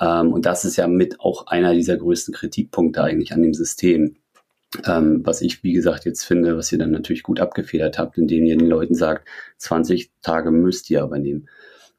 [0.00, 4.16] Ähm, und das ist ja mit auch einer dieser größten Kritikpunkte eigentlich an dem System.
[4.84, 8.44] Ähm, was ich, wie gesagt, jetzt finde, was ihr dann natürlich gut abgefedert habt, indem
[8.44, 9.28] ihr den Leuten sagt,
[9.58, 11.48] 20 Tage müsst ihr aber nehmen.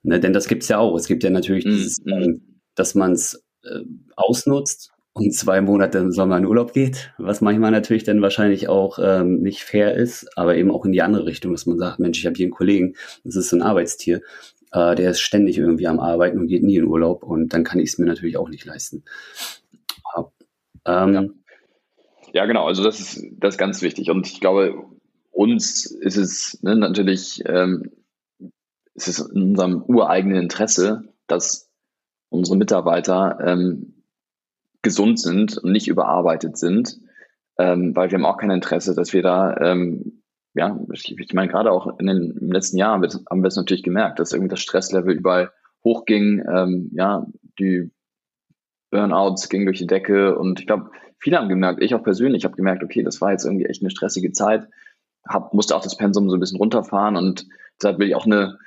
[0.04, 0.96] Ne, denn das gibt's ja auch.
[0.96, 2.36] Es gibt ja natürlich mm, dieses, mm.
[2.76, 3.82] dass man es äh,
[4.16, 9.00] ausnutzt und zwei Monate im Sommer in Urlaub geht, was manchmal natürlich dann wahrscheinlich auch
[9.02, 12.20] ähm, nicht fair ist, aber eben auch in die andere Richtung, dass man sagt, Mensch,
[12.20, 14.22] ich habe hier einen Kollegen, das ist so ein Arbeitstier,
[14.72, 17.80] äh, der ist ständig irgendwie am Arbeiten und geht nie in Urlaub und dann kann
[17.80, 19.04] ich es mir natürlich auch nicht leisten.
[20.86, 21.24] Ähm, ja.
[22.34, 22.46] ja.
[22.46, 24.76] genau, also das ist, das ist ganz wichtig und ich glaube,
[25.32, 27.92] uns ist es ne, natürlich ähm,
[28.98, 31.72] es ist in unserem ureigenen Interesse, dass
[32.30, 34.04] unsere Mitarbeiter ähm,
[34.82, 37.00] gesund sind und nicht überarbeitet sind,
[37.58, 40.24] ähm, weil wir haben auch kein Interesse, dass wir da, ähm,
[40.56, 43.48] ja, ich, ich meine, gerade auch in den, im letzten Jahr haben wir, haben wir
[43.48, 45.52] es natürlich gemerkt, dass irgendwie das Stresslevel überall
[45.84, 47.28] hochging, ähm, ja,
[47.60, 47.92] die
[48.90, 52.56] Burnouts gingen durch die Decke und ich glaube, viele haben gemerkt, ich auch persönlich habe
[52.56, 54.68] gemerkt, okay, das war jetzt irgendwie echt eine stressige Zeit,
[55.28, 57.48] hab, musste auch das Pensum so ein bisschen runterfahren und
[57.80, 58.58] deshalb will ich auch eine,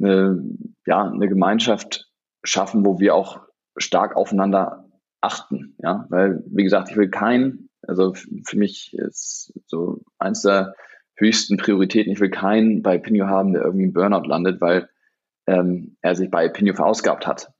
[0.00, 0.42] eine,
[0.86, 2.10] ja, eine Gemeinschaft
[2.42, 3.40] schaffen, wo wir auch
[3.76, 4.88] stark aufeinander
[5.20, 5.74] achten.
[5.78, 10.74] Ja, weil, wie gesagt, ich will keinen, also für mich ist so eins der
[11.16, 14.88] höchsten Prioritäten, ich will keinen bei Pinio haben, der irgendwie im Burnout landet, weil
[15.46, 17.52] ähm, er sich bei Pinio verausgabt hat.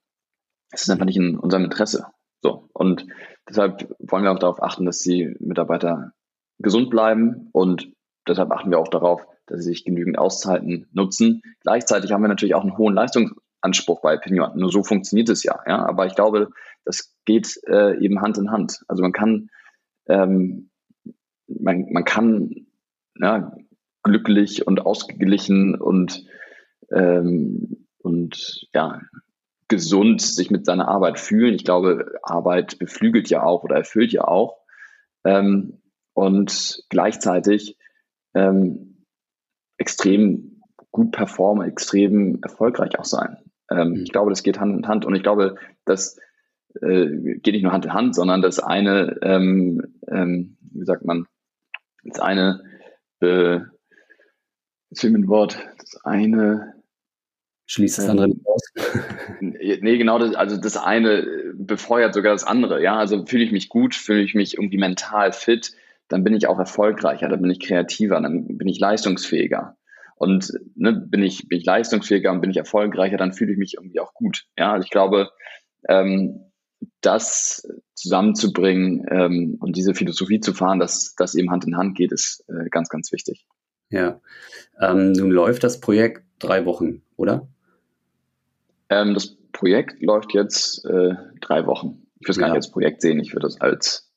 [0.70, 2.06] Es ist einfach nicht in unserem Interesse.
[2.40, 2.68] So.
[2.72, 3.06] Und
[3.48, 6.12] deshalb wollen wir auch darauf achten, dass die Mitarbeiter
[6.58, 7.92] gesund bleiben und
[8.26, 11.42] deshalb achten wir auch darauf, dass sie sich genügend Auszeiten nutzen.
[11.60, 14.58] Gleichzeitig haben wir natürlich auch einen hohen Leistungsanspruch bei Pinion.
[14.58, 15.58] Nur so funktioniert es ja.
[15.66, 15.84] ja?
[15.86, 16.50] Aber ich glaube,
[16.84, 18.80] das geht äh, eben Hand in Hand.
[18.88, 19.50] Also man kann,
[20.06, 20.70] ähm,
[21.46, 22.66] man, man kann
[23.20, 23.52] ja,
[24.02, 26.24] glücklich und ausgeglichen und,
[26.90, 29.00] ähm, und ja,
[29.68, 31.54] gesund sich mit seiner Arbeit fühlen.
[31.54, 34.58] Ich glaube, Arbeit beflügelt ja auch oder erfüllt ja auch.
[35.24, 35.82] Ähm,
[36.14, 37.76] und gleichzeitig
[38.34, 38.87] ähm,
[39.78, 43.38] extrem gut performen, extrem erfolgreich auch sein.
[43.70, 44.02] Ähm, mhm.
[44.02, 46.18] Ich glaube, das geht Hand in Hand und ich glaube, das
[46.82, 51.26] äh, geht nicht nur Hand in Hand, sondern das eine, ähm, ähm, wie sagt man,
[52.04, 52.62] das eine,
[53.20, 53.60] äh,
[54.90, 56.74] jetzt fehlt mir ein Wort, das eine
[57.66, 58.62] schließt das andere nicht aus.
[59.40, 63.68] nee, genau, das, also das eine befeuert sogar das andere, ja, also fühle ich mich
[63.68, 65.72] gut, fühle ich mich irgendwie mental fit,
[66.08, 69.76] dann bin ich auch erfolgreicher, dann bin ich kreativer, dann bin ich leistungsfähiger.
[70.16, 73.74] Und ne, bin, ich, bin ich leistungsfähiger und bin ich erfolgreicher, dann fühle ich mich
[73.74, 74.46] irgendwie auch gut.
[74.58, 75.30] Ja, also ich glaube,
[75.88, 76.40] ähm,
[77.00, 82.12] das zusammenzubringen ähm, und diese Philosophie zu fahren, dass das eben Hand in Hand geht,
[82.12, 83.46] ist äh, ganz, ganz wichtig.
[83.90, 84.20] Ja.
[84.80, 87.48] Ähm, nun läuft das Projekt drei Wochen, oder?
[88.88, 92.06] Ähm, das Projekt läuft jetzt äh, drei Wochen.
[92.20, 92.40] Ich würde es ja.
[92.40, 94.07] gar nicht als Projekt sehen, ich würde das als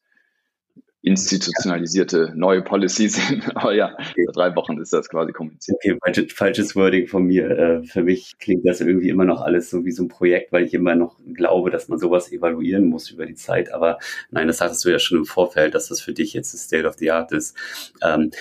[1.04, 3.44] institutionalisierte neue Policy sind.
[3.56, 4.28] Aber ja, okay.
[4.34, 5.78] drei Wochen ist das quasi kommuniziert.
[5.78, 7.50] Okay, falsches, falsches Wording von mir.
[7.50, 10.66] Äh, für mich klingt das irgendwie immer noch alles so wie so ein Projekt, weil
[10.66, 13.74] ich immer noch glaube, dass man sowas evaluieren muss über die Zeit.
[13.74, 13.98] Aber
[14.30, 16.88] nein, das hattest du ja schon im Vorfeld, dass das für dich jetzt das State
[16.88, 17.58] of the Art ist.
[18.04, 18.32] Ähm,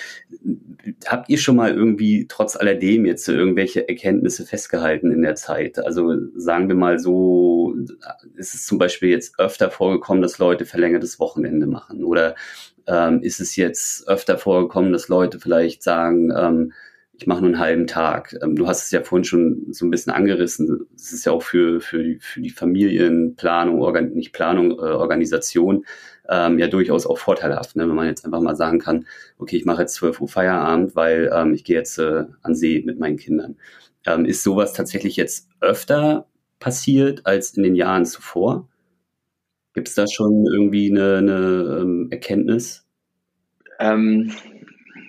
[1.07, 5.79] habt ihr schon mal irgendwie trotz alledem jetzt irgendwelche Erkenntnisse festgehalten in der Zeit?
[5.79, 7.60] Also sagen wir mal so,
[8.35, 12.35] ist es zum Beispiel jetzt öfter vorgekommen, dass Leute verlängertes Wochenende machen oder
[12.87, 16.73] ähm, ist es jetzt öfter vorgekommen, dass Leute vielleicht sagen, ähm,
[17.21, 18.35] ich mache nur einen halben Tag.
[18.41, 20.87] Ähm, du hast es ja vorhin schon so ein bisschen angerissen.
[20.95, 25.85] Es ist ja auch für, für, die, für die Familienplanung, Organ, nicht Planung, äh, Organisation
[26.29, 27.87] ähm, ja durchaus auch vorteilhaft, ne?
[27.87, 29.05] wenn man jetzt einfach mal sagen kann,
[29.37, 32.81] okay, ich mache jetzt 12 Uhr Feierabend, weil ähm, ich gehe jetzt äh, an See
[32.85, 33.57] mit meinen Kindern.
[34.05, 36.25] Ähm, ist sowas tatsächlich jetzt öfter
[36.61, 38.69] passiert als in den Jahren zuvor?
[39.73, 42.85] Gibt es da schon irgendwie eine, eine ähm, Erkenntnis?
[43.79, 44.31] Ähm,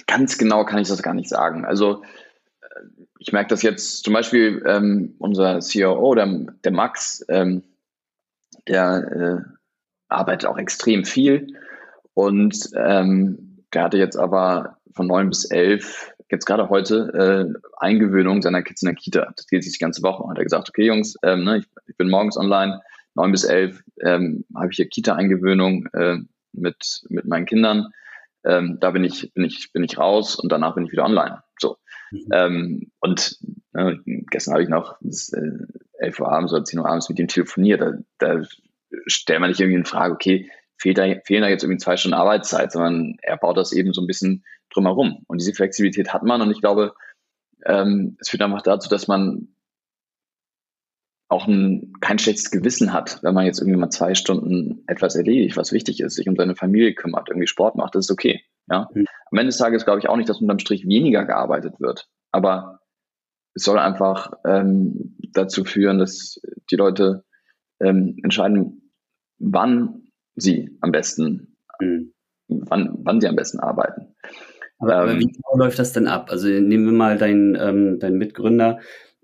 [0.08, 1.64] ganz genau kann ich das gar nicht sagen.
[1.64, 2.02] Also
[3.18, 7.62] ich merke das jetzt zum Beispiel ähm, unser COO, der, der Max, ähm,
[8.66, 9.52] der äh,
[10.08, 11.58] arbeitet auch extrem viel
[12.14, 18.42] und ähm, der hatte jetzt aber von neun bis elf, jetzt gerade heute, äh, Eingewöhnung
[18.42, 19.32] seiner Kids in der Kita.
[19.36, 20.28] Das geht sich die ganze Woche.
[20.28, 22.80] Hat er gesagt, okay Jungs, ähm, ne, ich, ich, bin morgens online,
[23.14, 26.16] neun bis elf ähm, habe ich hier Kita-Eingewöhnung äh,
[26.52, 27.88] mit, mit meinen Kindern.
[28.44, 31.42] Ähm, da bin ich, bin ich, bin ich raus und danach bin ich wieder online.
[31.58, 31.76] So.
[32.10, 32.28] Mhm.
[32.32, 33.38] Ähm, und
[33.74, 33.96] äh,
[34.30, 35.50] gestern habe ich noch bis äh,
[35.98, 37.82] 11 Uhr abends oder 10 Uhr abends mit ihm telefoniert.
[37.82, 38.42] Da, da
[39.06, 40.50] stellt man nicht irgendwie in Frage, okay,
[40.82, 44.02] fehlt da, fehlen da jetzt irgendwie zwei Stunden Arbeitszeit, sondern er baut das eben so
[44.02, 45.24] ein bisschen drumherum.
[45.28, 46.94] Und diese Flexibilität hat man und ich glaube,
[47.64, 49.54] ähm, es führt einfach dazu, dass man
[51.28, 55.56] auch ein, kein schlechtes Gewissen hat, wenn man jetzt irgendwie mal zwei Stunden etwas erledigt,
[55.56, 58.42] was wichtig ist, sich um seine Familie kümmert, irgendwie Sport macht, das ist okay.
[58.68, 58.88] Ja?
[58.92, 59.06] Mhm.
[59.30, 62.08] Am Ende des Tages glaube ich auch nicht, dass unterm Strich weniger gearbeitet wird.
[62.32, 62.80] Aber
[63.54, 66.40] es soll einfach ähm, dazu führen, dass
[66.70, 67.24] die Leute
[67.80, 68.92] ähm, entscheiden,
[69.38, 70.01] wann
[70.36, 72.12] sie am besten, mhm.
[72.48, 74.14] wann, wann sie am besten arbeiten.
[74.78, 76.28] Aber, aber wie ähm, genau läuft das denn ab?
[76.30, 78.80] Also nehmen wir mal deinen, ähm, deinen Mitgründer,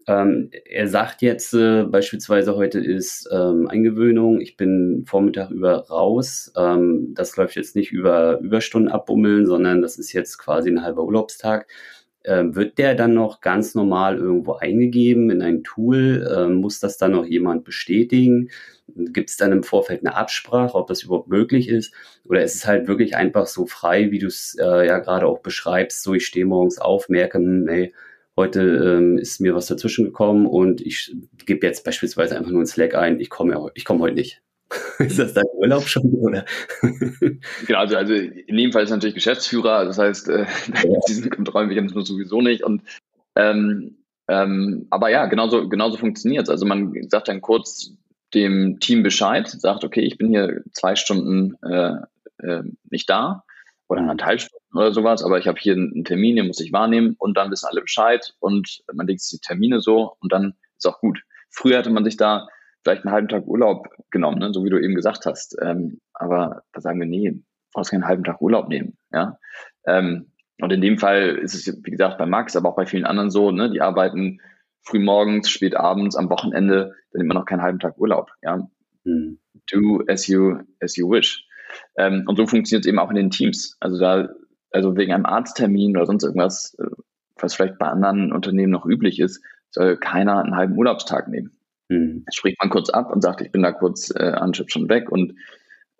[0.09, 6.51] ähm, er sagt jetzt äh, beispielsweise, heute ist ähm, Eingewöhnung, ich bin Vormittag über raus.
[6.57, 11.05] Ähm, das läuft jetzt nicht über Überstunden abbummeln, sondern das ist jetzt quasi ein halber
[11.05, 11.67] Urlaubstag.
[12.29, 16.29] Ähm, wird der dann noch ganz normal irgendwo eingegeben in ein Tool?
[16.37, 18.51] Ähm, muss das dann noch jemand bestätigen?
[18.95, 21.95] Gibt es dann im Vorfeld eine Absprache, ob das überhaupt möglich ist?
[22.25, 25.41] Oder ist es halt wirklich einfach so frei, wie du es äh, ja gerade auch
[25.41, 26.03] beschreibst?
[26.03, 27.95] So, ich stehe morgens auf, merke, hm, nee,
[28.37, 31.15] heute ähm, ist mir was dazwischen gekommen und ich
[31.47, 34.43] gebe jetzt beispielsweise einfach nur ein Slack ein, ich komme ich komme heute nicht.
[34.99, 36.45] ist das dein Urlaub schon, oder?
[37.67, 40.47] genau, also, also in dem Fall ist natürlich Geschäftsführer, das heißt, äh,
[40.85, 41.01] ja.
[41.09, 42.63] diesen Kontrollmechanismus sowieso nicht.
[42.63, 42.83] Und
[43.37, 46.51] ähm, ähm, aber ja, genauso, genauso funktioniert es.
[46.51, 47.93] Also man sagt dann kurz
[48.35, 51.95] dem Team Bescheid, sagt, okay, ich bin hier zwei Stunden äh,
[52.39, 53.45] äh, nicht da
[53.89, 57.17] oder anderthalb Stunden oder sowas, aber ich habe hier einen Termin, den muss ich wahrnehmen
[57.19, 60.87] und dann wissen alle Bescheid und man legt sich die Termine so und dann ist
[60.87, 61.23] auch gut.
[61.51, 62.49] Früher hatte man sich da
[62.89, 64.53] vielleicht einen halben Tag Urlaub genommen, ne?
[64.53, 65.57] so wie du eben gesagt hast.
[65.61, 68.97] Ähm, aber da sagen wir, nee, brauchst keinen halben Tag Urlaub nehmen.
[69.13, 69.39] Ja?
[69.87, 73.05] Ähm, und in dem Fall ist es, wie gesagt, bei Max, aber auch bei vielen
[73.05, 73.71] anderen so, ne?
[73.71, 74.41] die arbeiten
[74.83, 78.31] früh morgens, spät abends, am Wochenende, dann nimmt man noch keinen halben Tag Urlaub.
[78.43, 78.67] Ja?
[79.05, 79.39] Mhm.
[79.71, 81.47] Do as you, as you wish.
[81.99, 83.77] Ähm, und so funktioniert es eben auch in den Teams.
[83.81, 84.31] Also da,
[84.71, 86.87] also wegen einem Arzttermin oder sonst irgendwas, äh,
[87.37, 91.58] was vielleicht bei anderen Unternehmen noch üblich ist, soll keiner einen halben Urlaubstag nehmen.
[91.89, 92.25] Mhm.
[92.33, 95.11] Spricht man kurz ab und sagt, ich bin da kurz äh, an Chip schon weg
[95.11, 95.35] und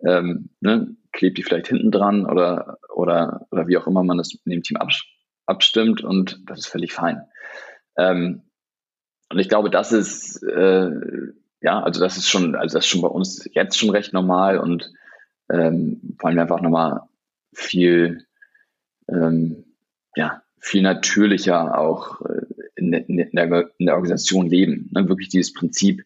[0.05, 4.33] ähm, ne, klebt die vielleicht hinten dran oder, oder, oder wie auch immer man das
[4.45, 4.77] in dem Team
[5.45, 7.23] abstimmt und das ist völlig fein.
[7.97, 8.43] Ähm,
[9.31, 10.89] und ich glaube, das ist äh,
[11.61, 14.57] ja, also das ist schon, also das ist schon bei uns jetzt schon recht normal
[14.59, 14.91] und
[15.51, 17.01] ähm, vor allem einfach nochmal
[17.53, 18.25] viel,
[19.09, 19.65] ähm,
[20.15, 22.45] ja, viel natürlicher auch äh,
[22.93, 24.89] in, in, der, in der Organisation leben.
[24.93, 25.07] Ne?
[25.07, 26.03] Wirklich dieses Prinzip,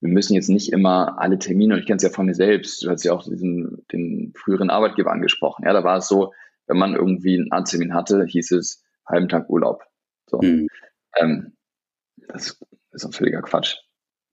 [0.00, 2.84] wir müssen jetzt nicht immer alle Termine, und ich kenne es ja von mir selbst,
[2.84, 5.64] du hast ja auch diesen, den früheren Arbeitgeber angesprochen.
[5.64, 6.32] Ja, da war es so,
[6.66, 9.82] wenn man irgendwie einen Arzttermin hatte, hieß es halben Tag Urlaub.
[10.26, 10.38] So.
[10.40, 10.68] Mhm.
[11.18, 11.52] Ähm,
[12.28, 12.58] das
[12.92, 13.76] ist ein völliger Quatsch.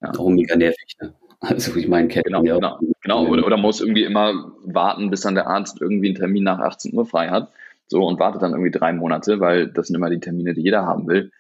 [0.02, 0.12] Ja.
[0.12, 1.14] Auch mega nervig, ne?
[1.40, 2.56] Also ich meine, genau, ja.
[2.56, 3.28] genau, genau.
[3.28, 6.96] Oder, oder muss irgendwie immer warten, bis dann der Arzt irgendwie einen Termin nach 18
[6.96, 7.52] Uhr frei hat.
[7.88, 10.86] So und wartet dann irgendwie drei Monate, weil das sind immer die Termine, die jeder
[10.86, 11.32] haben will.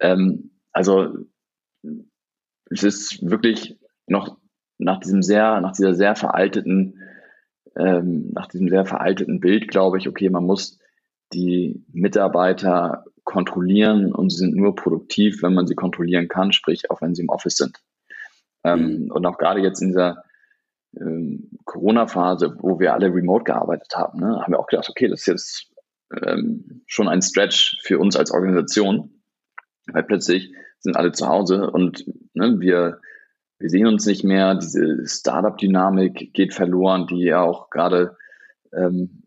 [0.00, 1.14] Ähm, also
[2.70, 4.38] es ist wirklich noch
[4.78, 7.00] nach diesem sehr, nach dieser sehr veralteten,
[7.76, 10.78] ähm, nach diesem sehr veralteten Bild, glaube ich, okay, man muss
[11.32, 17.00] die Mitarbeiter kontrollieren und sie sind nur produktiv, wenn man sie kontrollieren kann, sprich auch
[17.00, 17.78] wenn sie im Office sind.
[18.64, 19.10] Ähm, mhm.
[19.10, 20.24] Und auch gerade jetzt in dieser
[20.96, 25.20] ähm, Corona-Phase, wo wir alle remote gearbeitet haben, ne, haben wir auch gedacht, okay, das
[25.20, 25.72] ist jetzt
[26.22, 29.22] ähm, schon ein Stretch für uns als Organisation,
[29.92, 33.00] weil plötzlich sind alle zu Hause und ne, wir,
[33.58, 38.16] wir sehen uns nicht mehr, diese Startup-Dynamik geht verloren, die ja auch gerade
[38.72, 39.22] ähm,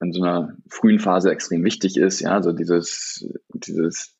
[0.00, 4.16] in so einer frühen Phase extrem wichtig ist, ja, also dieses, dieses,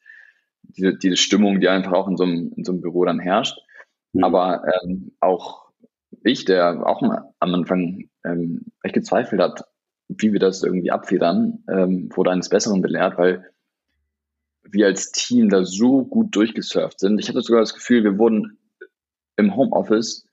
[0.63, 3.59] diese, diese Stimmung, die einfach auch in so einem, in so einem Büro dann herrscht.
[4.13, 4.25] Mhm.
[4.25, 5.69] Aber ähm, auch
[6.25, 9.65] ich, der auch am Anfang ähm, echt gezweifelt hat,
[10.09, 13.51] wie wir das irgendwie abfedern, ähm, wurde eines Besseren belehrt, weil
[14.71, 17.19] wir als Team da so gut durchgesurft sind.
[17.19, 18.59] Ich hatte sogar das Gefühl, wir wurden
[19.37, 20.27] im Homeoffice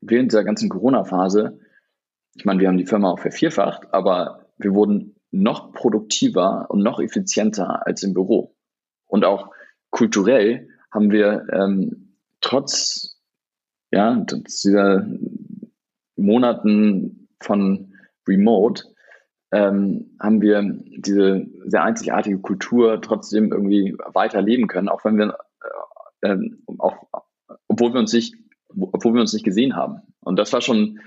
[0.00, 1.58] während dieser ganzen Corona-Phase,
[2.34, 7.00] ich meine, wir haben die Firma auch vervierfacht, aber wir wurden noch produktiver und noch
[7.00, 8.54] effizienter als im Büro.
[9.06, 9.50] Und auch
[9.90, 13.18] kulturell haben wir ähm, trotz
[13.90, 14.24] ja,
[14.60, 15.06] dieser
[16.16, 17.94] Monaten von
[18.26, 18.84] Remote
[19.52, 20.62] ähm, haben wir
[20.96, 25.36] diese sehr einzigartige Kultur trotzdem irgendwie weiterleben können, auch wenn wir
[26.22, 26.96] äh, ähm, auch,
[27.68, 28.34] obwohl wir uns nicht,
[28.68, 30.00] obwohl wir uns nicht gesehen haben.
[30.20, 31.00] Und das war schon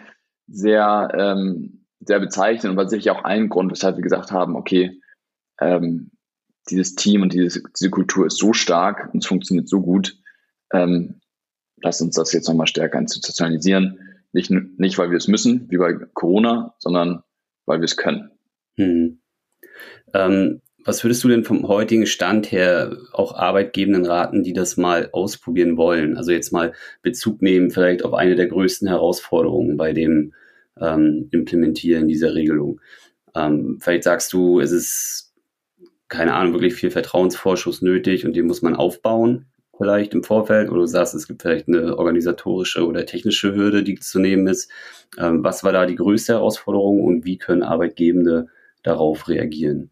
[0.47, 5.01] sehr, ähm, sehr bezeichnend und war sicherlich auch ein Grund, weshalb wir gesagt haben, okay,
[5.59, 6.11] ähm,
[6.69, 10.17] dieses Team und diese, diese Kultur ist so stark und es funktioniert so gut,
[10.73, 11.21] ähm,
[11.81, 13.99] lass uns das jetzt nochmal stärker institutionalisieren.
[14.33, 17.23] Nicht, nicht, weil wir es müssen, wie bei Corona, sondern
[17.65, 18.31] weil wir es können.
[18.75, 19.21] Hm.
[20.15, 25.09] Ähm, was würdest du denn vom heutigen Stand her auch Arbeitgebenden raten, die das mal
[25.11, 26.15] ausprobieren wollen?
[26.15, 30.33] Also jetzt mal Bezug nehmen vielleicht auf eine der größten Herausforderungen bei dem
[30.79, 32.79] ähm, Implementieren dieser Regelung.
[33.35, 35.33] Ähm, vielleicht sagst du, es ist
[36.07, 39.47] keine Ahnung, wirklich viel Vertrauensvorschuss nötig und den muss man aufbauen
[39.77, 43.95] vielleicht im Vorfeld oder du sagst, es gibt vielleicht eine organisatorische oder technische Hürde, die
[43.95, 44.71] zu nehmen ist.
[45.17, 48.47] Ähm, was war da die größte Herausforderung und wie können Arbeitgebende
[48.83, 49.91] darauf reagieren?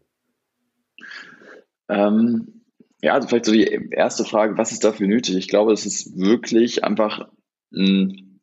[1.88, 2.64] Ähm,
[3.02, 5.36] ja, also vielleicht so die erste Frage, was ist dafür nötig?
[5.36, 7.28] Ich glaube, es ist wirklich einfach
[7.72, 8.40] ein,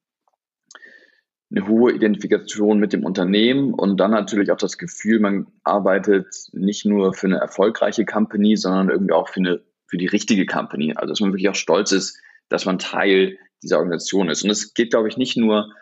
[1.50, 6.86] eine hohe Identifikation mit dem Unternehmen und dann natürlich auch das Gefühl, man arbeitet nicht
[6.86, 10.94] nur für eine erfolgreiche Company, sondern irgendwie auch für eine für die richtige Company.
[10.96, 14.44] Also dass man wirklich auch stolz ist, dass man Teil dieser Organisation ist.
[14.44, 15.74] Und es geht, glaube ich, nicht nur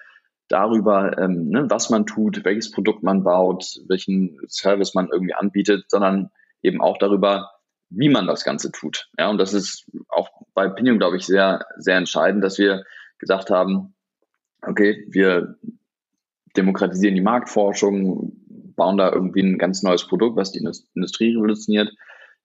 [0.48, 5.86] darüber, ähm, ne, was man tut, welches Produkt man baut, welchen Service man irgendwie anbietet,
[5.89, 7.52] sondern eben auch darüber,
[7.89, 9.10] wie man das Ganze tut.
[9.17, 12.84] Ja, und das ist auch bei Pinion, glaube ich, sehr, sehr entscheidend, dass wir
[13.17, 13.95] gesagt haben,
[14.62, 15.58] okay, wir
[16.56, 18.34] demokratisieren die Marktforschung,
[18.76, 21.89] bauen da irgendwie ein ganz neues Produkt, was die Industrie revolutioniert,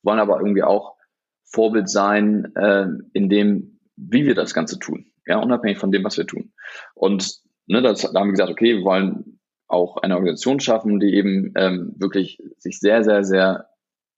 [0.03, 0.96] wollen aber irgendwie auch
[1.44, 6.18] Vorbild sein äh, in dem, wie wir das Ganze tun, ja, unabhängig von dem, was
[6.18, 6.53] wir tun.
[6.94, 11.14] Und ne, das, da haben wir gesagt, okay, wir wollen auch eine Organisation schaffen, die
[11.14, 13.68] eben ähm, wirklich sich sehr, sehr, sehr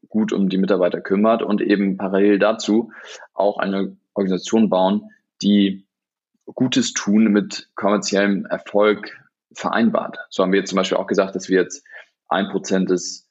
[0.08, 2.92] gut um die Mitarbeiter kümmert und eben parallel dazu
[3.34, 5.10] auch eine Organisation bauen,
[5.42, 5.86] die
[6.46, 9.10] Gutes tun mit kommerziellem Erfolg
[9.52, 10.18] vereinbart.
[10.30, 11.84] So haben wir jetzt zum Beispiel auch gesagt, dass wir jetzt
[12.28, 13.28] ein Prozent des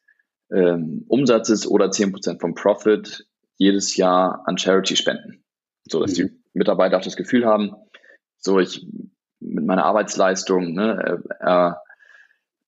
[0.52, 5.44] ähm, Umsatzes oder zehn Prozent vom Profit jedes Jahr an Charity spenden.
[5.88, 6.16] So dass mhm.
[6.16, 7.76] die Mitarbeiter auch das Gefühl haben,
[8.38, 8.86] so ich
[9.40, 11.72] mit meiner Arbeitsleistung ne, äh,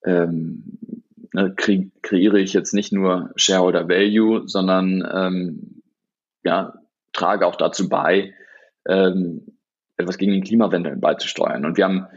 [0.09, 0.79] ähm,
[1.33, 5.81] ne, kre kreiere ich jetzt nicht nur Shareholder Value, sondern ähm,
[6.43, 6.73] ja,
[7.13, 8.33] trage auch dazu bei,
[8.87, 9.57] ähm,
[9.97, 11.65] etwas gegen den Klimawandel beizusteuern.
[11.65, 12.07] Und wir haben,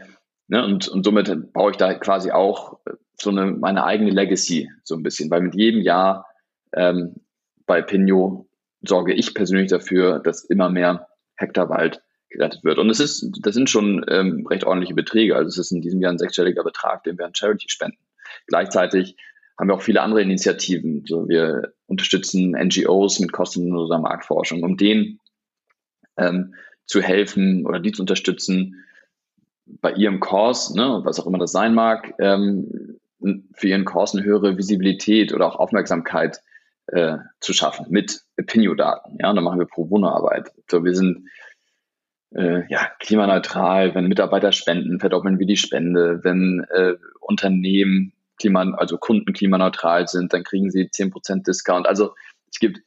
[0.47, 2.79] ne, und, und somit baue ich da quasi auch
[3.19, 6.25] so eine meine eigene Legacy so ein bisschen, weil mit jedem Jahr
[6.73, 7.15] ähm,
[7.65, 8.47] bei Pinot
[8.81, 12.79] sorge ich persönlich dafür, dass immer mehr Hektar Wald gerettet wird.
[12.79, 15.35] Und es ist, das sind schon ähm, recht ordentliche Beträge.
[15.35, 17.97] Also es ist in diesem Jahr ein sechsstelliger Betrag, den wir an Charity spenden.
[18.47, 19.15] Gleichzeitig
[19.59, 21.03] haben wir auch viele andere Initiativen.
[21.05, 25.19] So, wir unterstützen NGOs mit kostenloser Marktforschung, um denen
[26.17, 28.83] ähm, zu helfen oder die zu unterstützen,
[29.65, 32.97] bei ihrem Kurs, ne, was auch immer das sein mag, ähm,
[33.53, 36.41] für ihren Kurs eine höhere Visibilität oder auch Aufmerksamkeit
[36.87, 39.17] äh, zu schaffen mit Opinio-Daten.
[39.19, 40.51] Ja, und dann machen wir pro Bono-Arbeit.
[40.69, 41.29] So, wir sind
[42.33, 46.23] äh, ja, klimaneutral, wenn Mitarbeiter spenden, verdoppeln wir die Spende.
[46.23, 51.87] Wenn äh, Unternehmen, klima, also Kunden klimaneutral sind, dann kriegen sie 10% Discount.
[51.87, 52.13] Also
[52.51, 52.81] es gibt,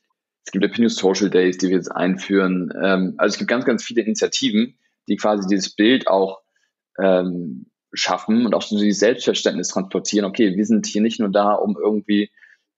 [0.45, 2.73] es gibt Opinion Social Days, die wir jetzt einführen.
[2.83, 6.40] Ähm, also es gibt ganz, ganz viele Initiativen, die quasi dieses Bild auch
[6.99, 10.27] ähm, schaffen und auch so dieses Selbstverständnis transportieren.
[10.27, 12.31] Okay, wir sind hier nicht nur da, um irgendwie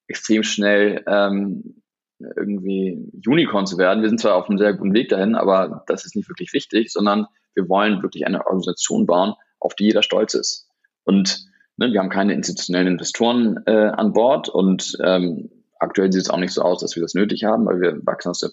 [0.09, 1.83] extrem schnell ähm,
[2.19, 4.03] irgendwie Unicorn zu werden.
[4.03, 6.93] Wir sind zwar auf einem sehr guten Weg dahin, aber das ist nicht wirklich wichtig,
[6.93, 10.69] sondern wir wollen wirklich eine Organisation bauen, auf die jeder stolz ist.
[11.05, 16.31] Und ne, wir haben keine institutionellen Investoren äh, an Bord und ähm, aktuell sieht es
[16.31, 18.51] auch nicht so aus, dass wir das nötig haben, weil wir wachsen aus der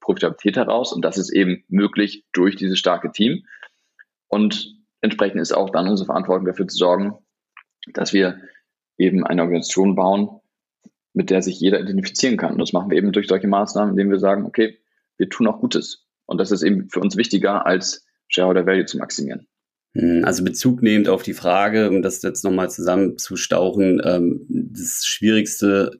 [0.00, 3.44] Profitabilität heraus und das ist eben möglich durch dieses starke Team.
[4.28, 7.18] Und entsprechend ist auch dann unsere Verantwortung dafür zu sorgen,
[7.92, 8.40] dass wir
[8.98, 10.40] eben eine Organisation bauen,
[11.12, 12.52] mit der sich jeder identifizieren kann.
[12.52, 14.78] Und das machen wir eben durch solche Maßnahmen, indem wir sagen, okay,
[15.16, 16.06] wir tun auch Gutes.
[16.26, 19.48] Und das ist eben für uns wichtiger, als Shareholder Value zu maximieren.
[19.94, 25.98] Hm, also Bezug nehmend auf die Frage, um das jetzt nochmal zusammenzustauchen, ähm, das Schwierigste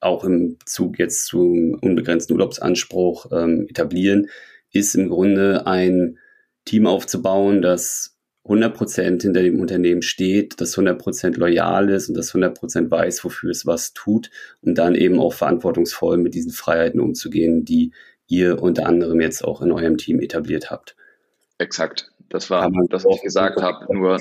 [0.00, 4.28] auch im Bezug jetzt zum unbegrenzten Urlaubsanspruch ähm, etablieren,
[4.70, 6.18] ist im Grunde ein
[6.64, 12.90] Team aufzubauen, das 100% hinter dem Unternehmen steht, das 100% loyal ist und das 100%
[12.90, 14.30] weiß, wofür es was tut,
[14.62, 17.92] um dann eben auch verantwortungsvoll mit diesen Freiheiten umzugehen, die
[18.26, 20.96] ihr unter anderem jetzt auch in eurem Team etabliert habt.
[21.58, 22.11] Exakt.
[22.32, 24.18] Das war das, was ich gesagt habe, nur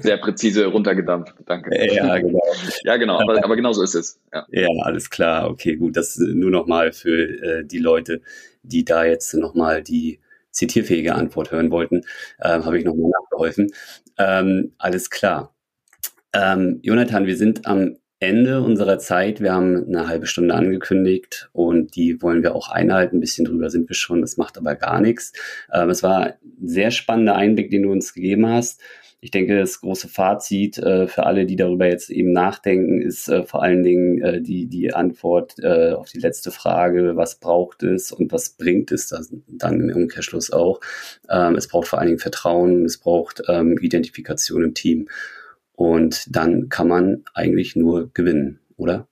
[0.00, 1.34] sehr präzise runtergedampft.
[1.46, 1.70] Danke.
[1.94, 2.40] Ja, genau.
[2.82, 4.20] ja, genau, aber, aber genau so ist es.
[4.32, 4.46] Ja.
[4.50, 5.48] ja, alles klar.
[5.48, 5.96] Okay, gut.
[5.96, 8.20] Das nur nochmal für äh, die Leute,
[8.64, 10.18] die da jetzt nochmal die
[10.50, 12.02] zitierfähige Antwort hören wollten,
[12.38, 13.70] äh, habe ich nochmal nachgeholfen.
[14.18, 15.54] Ähm, alles klar.
[16.32, 19.40] Ähm, Jonathan, wir sind am Ende unserer Zeit.
[19.40, 23.18] Wir haben eine halbe Stunde angekündigt und die wollen wir auch einhalten.
[23.18, 25.32] Ein bisschen drüber sind wir schon, das macht aber gar nichts.
[25.72, 28.80] Ähm, es war ein sehr spannender Einblick, den du uns gegeben hast.
[29.20, 33.44] Ich denke, das große Fazit äh, für alle, die darüber jetzt eben nachdenken, ist äh,
[33.44, 38.12] vor allen Dingen äh, die, die Antwort äh, auf die letzte Frage, was braucht es
[38.12, 40.80] und was bringt es das dann im Umkehrschluss auch.
[41.28, 45.08] Ähm, es braucht vor allen Dingen Vertrauen, es braucht ähm, Identifikation im Team.
[45.76, 49.06] Und dann kann man eigentlich nur gewinnen, oder?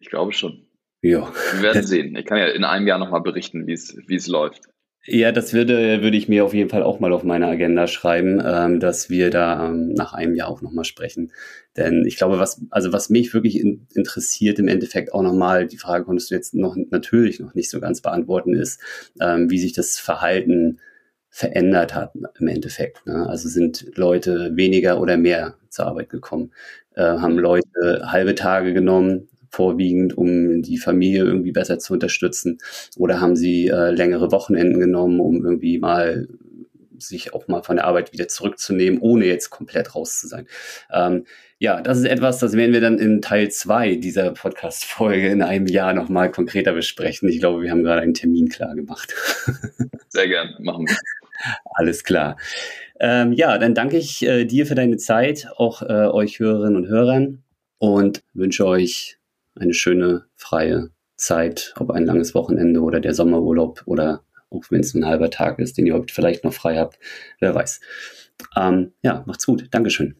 [0.00, 0.66] Ich glaube schon.
[1.02, 1.32] Ja.
[1.54, 2.16] Wir werden sehen.
[2.16, 4.64] Ich kann ja in einem Jahr nochmal berichten, wie es, läuft.
[5.06, 8.42] Ja, das würde, würde ich mir auf jeden Fall auch mal auf meine Agenda schreiben,
[8.44, 11.32] ähm, dass wir da ähm, nach einem Jahr auch nochmal sprechen.
[11.76, 15.78] Denn ich glaube, was, also was mich wirklich in, interessiert im Endeffekt auch nochmal, die
[15.78, 18.80] Frage konntest du jetzt noch natürlich noch nicht so ganz beantworten, ist,
[19.20, 20.80] ähm, wie sich das Verhalten
[21.30, 23.06] verändert hat im Endeffekt.
[23.06, 23.26] Ne?
[23.28, 26.52] Also sind Leute weniger oder mehr zur Arbeit gekommen,
[26.94, 32.58] äh, haben Leute halbe Tage genommen, vorwiegend, um die Familie irgendwie besser zu unterstützen?
[32.96, 36.28] Oder haben sie äh, längere Wochenenden genommen, um irgendwie mal
[36.98, 40.46] sich auch mal von der Arbeit wieder zurückzunehmen, ohne jetzt komplett raus zu sein?
[40.92, 41.24] Ähm,
[41.58, 45.66] ja, das ist etwas, das werden wir dann in Teil zwei dieser Podcast-Folge in einem
[45.66, 47.28] Jahr nochmal konkreter besprechen.
[47.28, 49.14] Ich glaube, wir haben gerade einen Termin klar gemacht.
[50.08, 50.96] Sehr gern, machen wir.
[51.64, 52.36] Alles klar.
[52.98, 56.88] Ähm, ja, dann danke ich äh, dir für deine Zeit, auch äh, euch Hörerinnen und
[56.88, 57.42] Hörern
[57.78, 59.18] und wünsche euch
[59.54, 64.94] eine schöne freie Zeit, ob ein langes Wochenende oder der Sommerurlaub oder auch wenn es
[64.94, 66.98] ein halber Tag ist, den ihr vielleicht noch frei habt,
[67.38, 67.80] wer weiß.
[68.56, 69.68] Ähm, ja, macht's gut.
[69.70, 70.16] Dankeschön.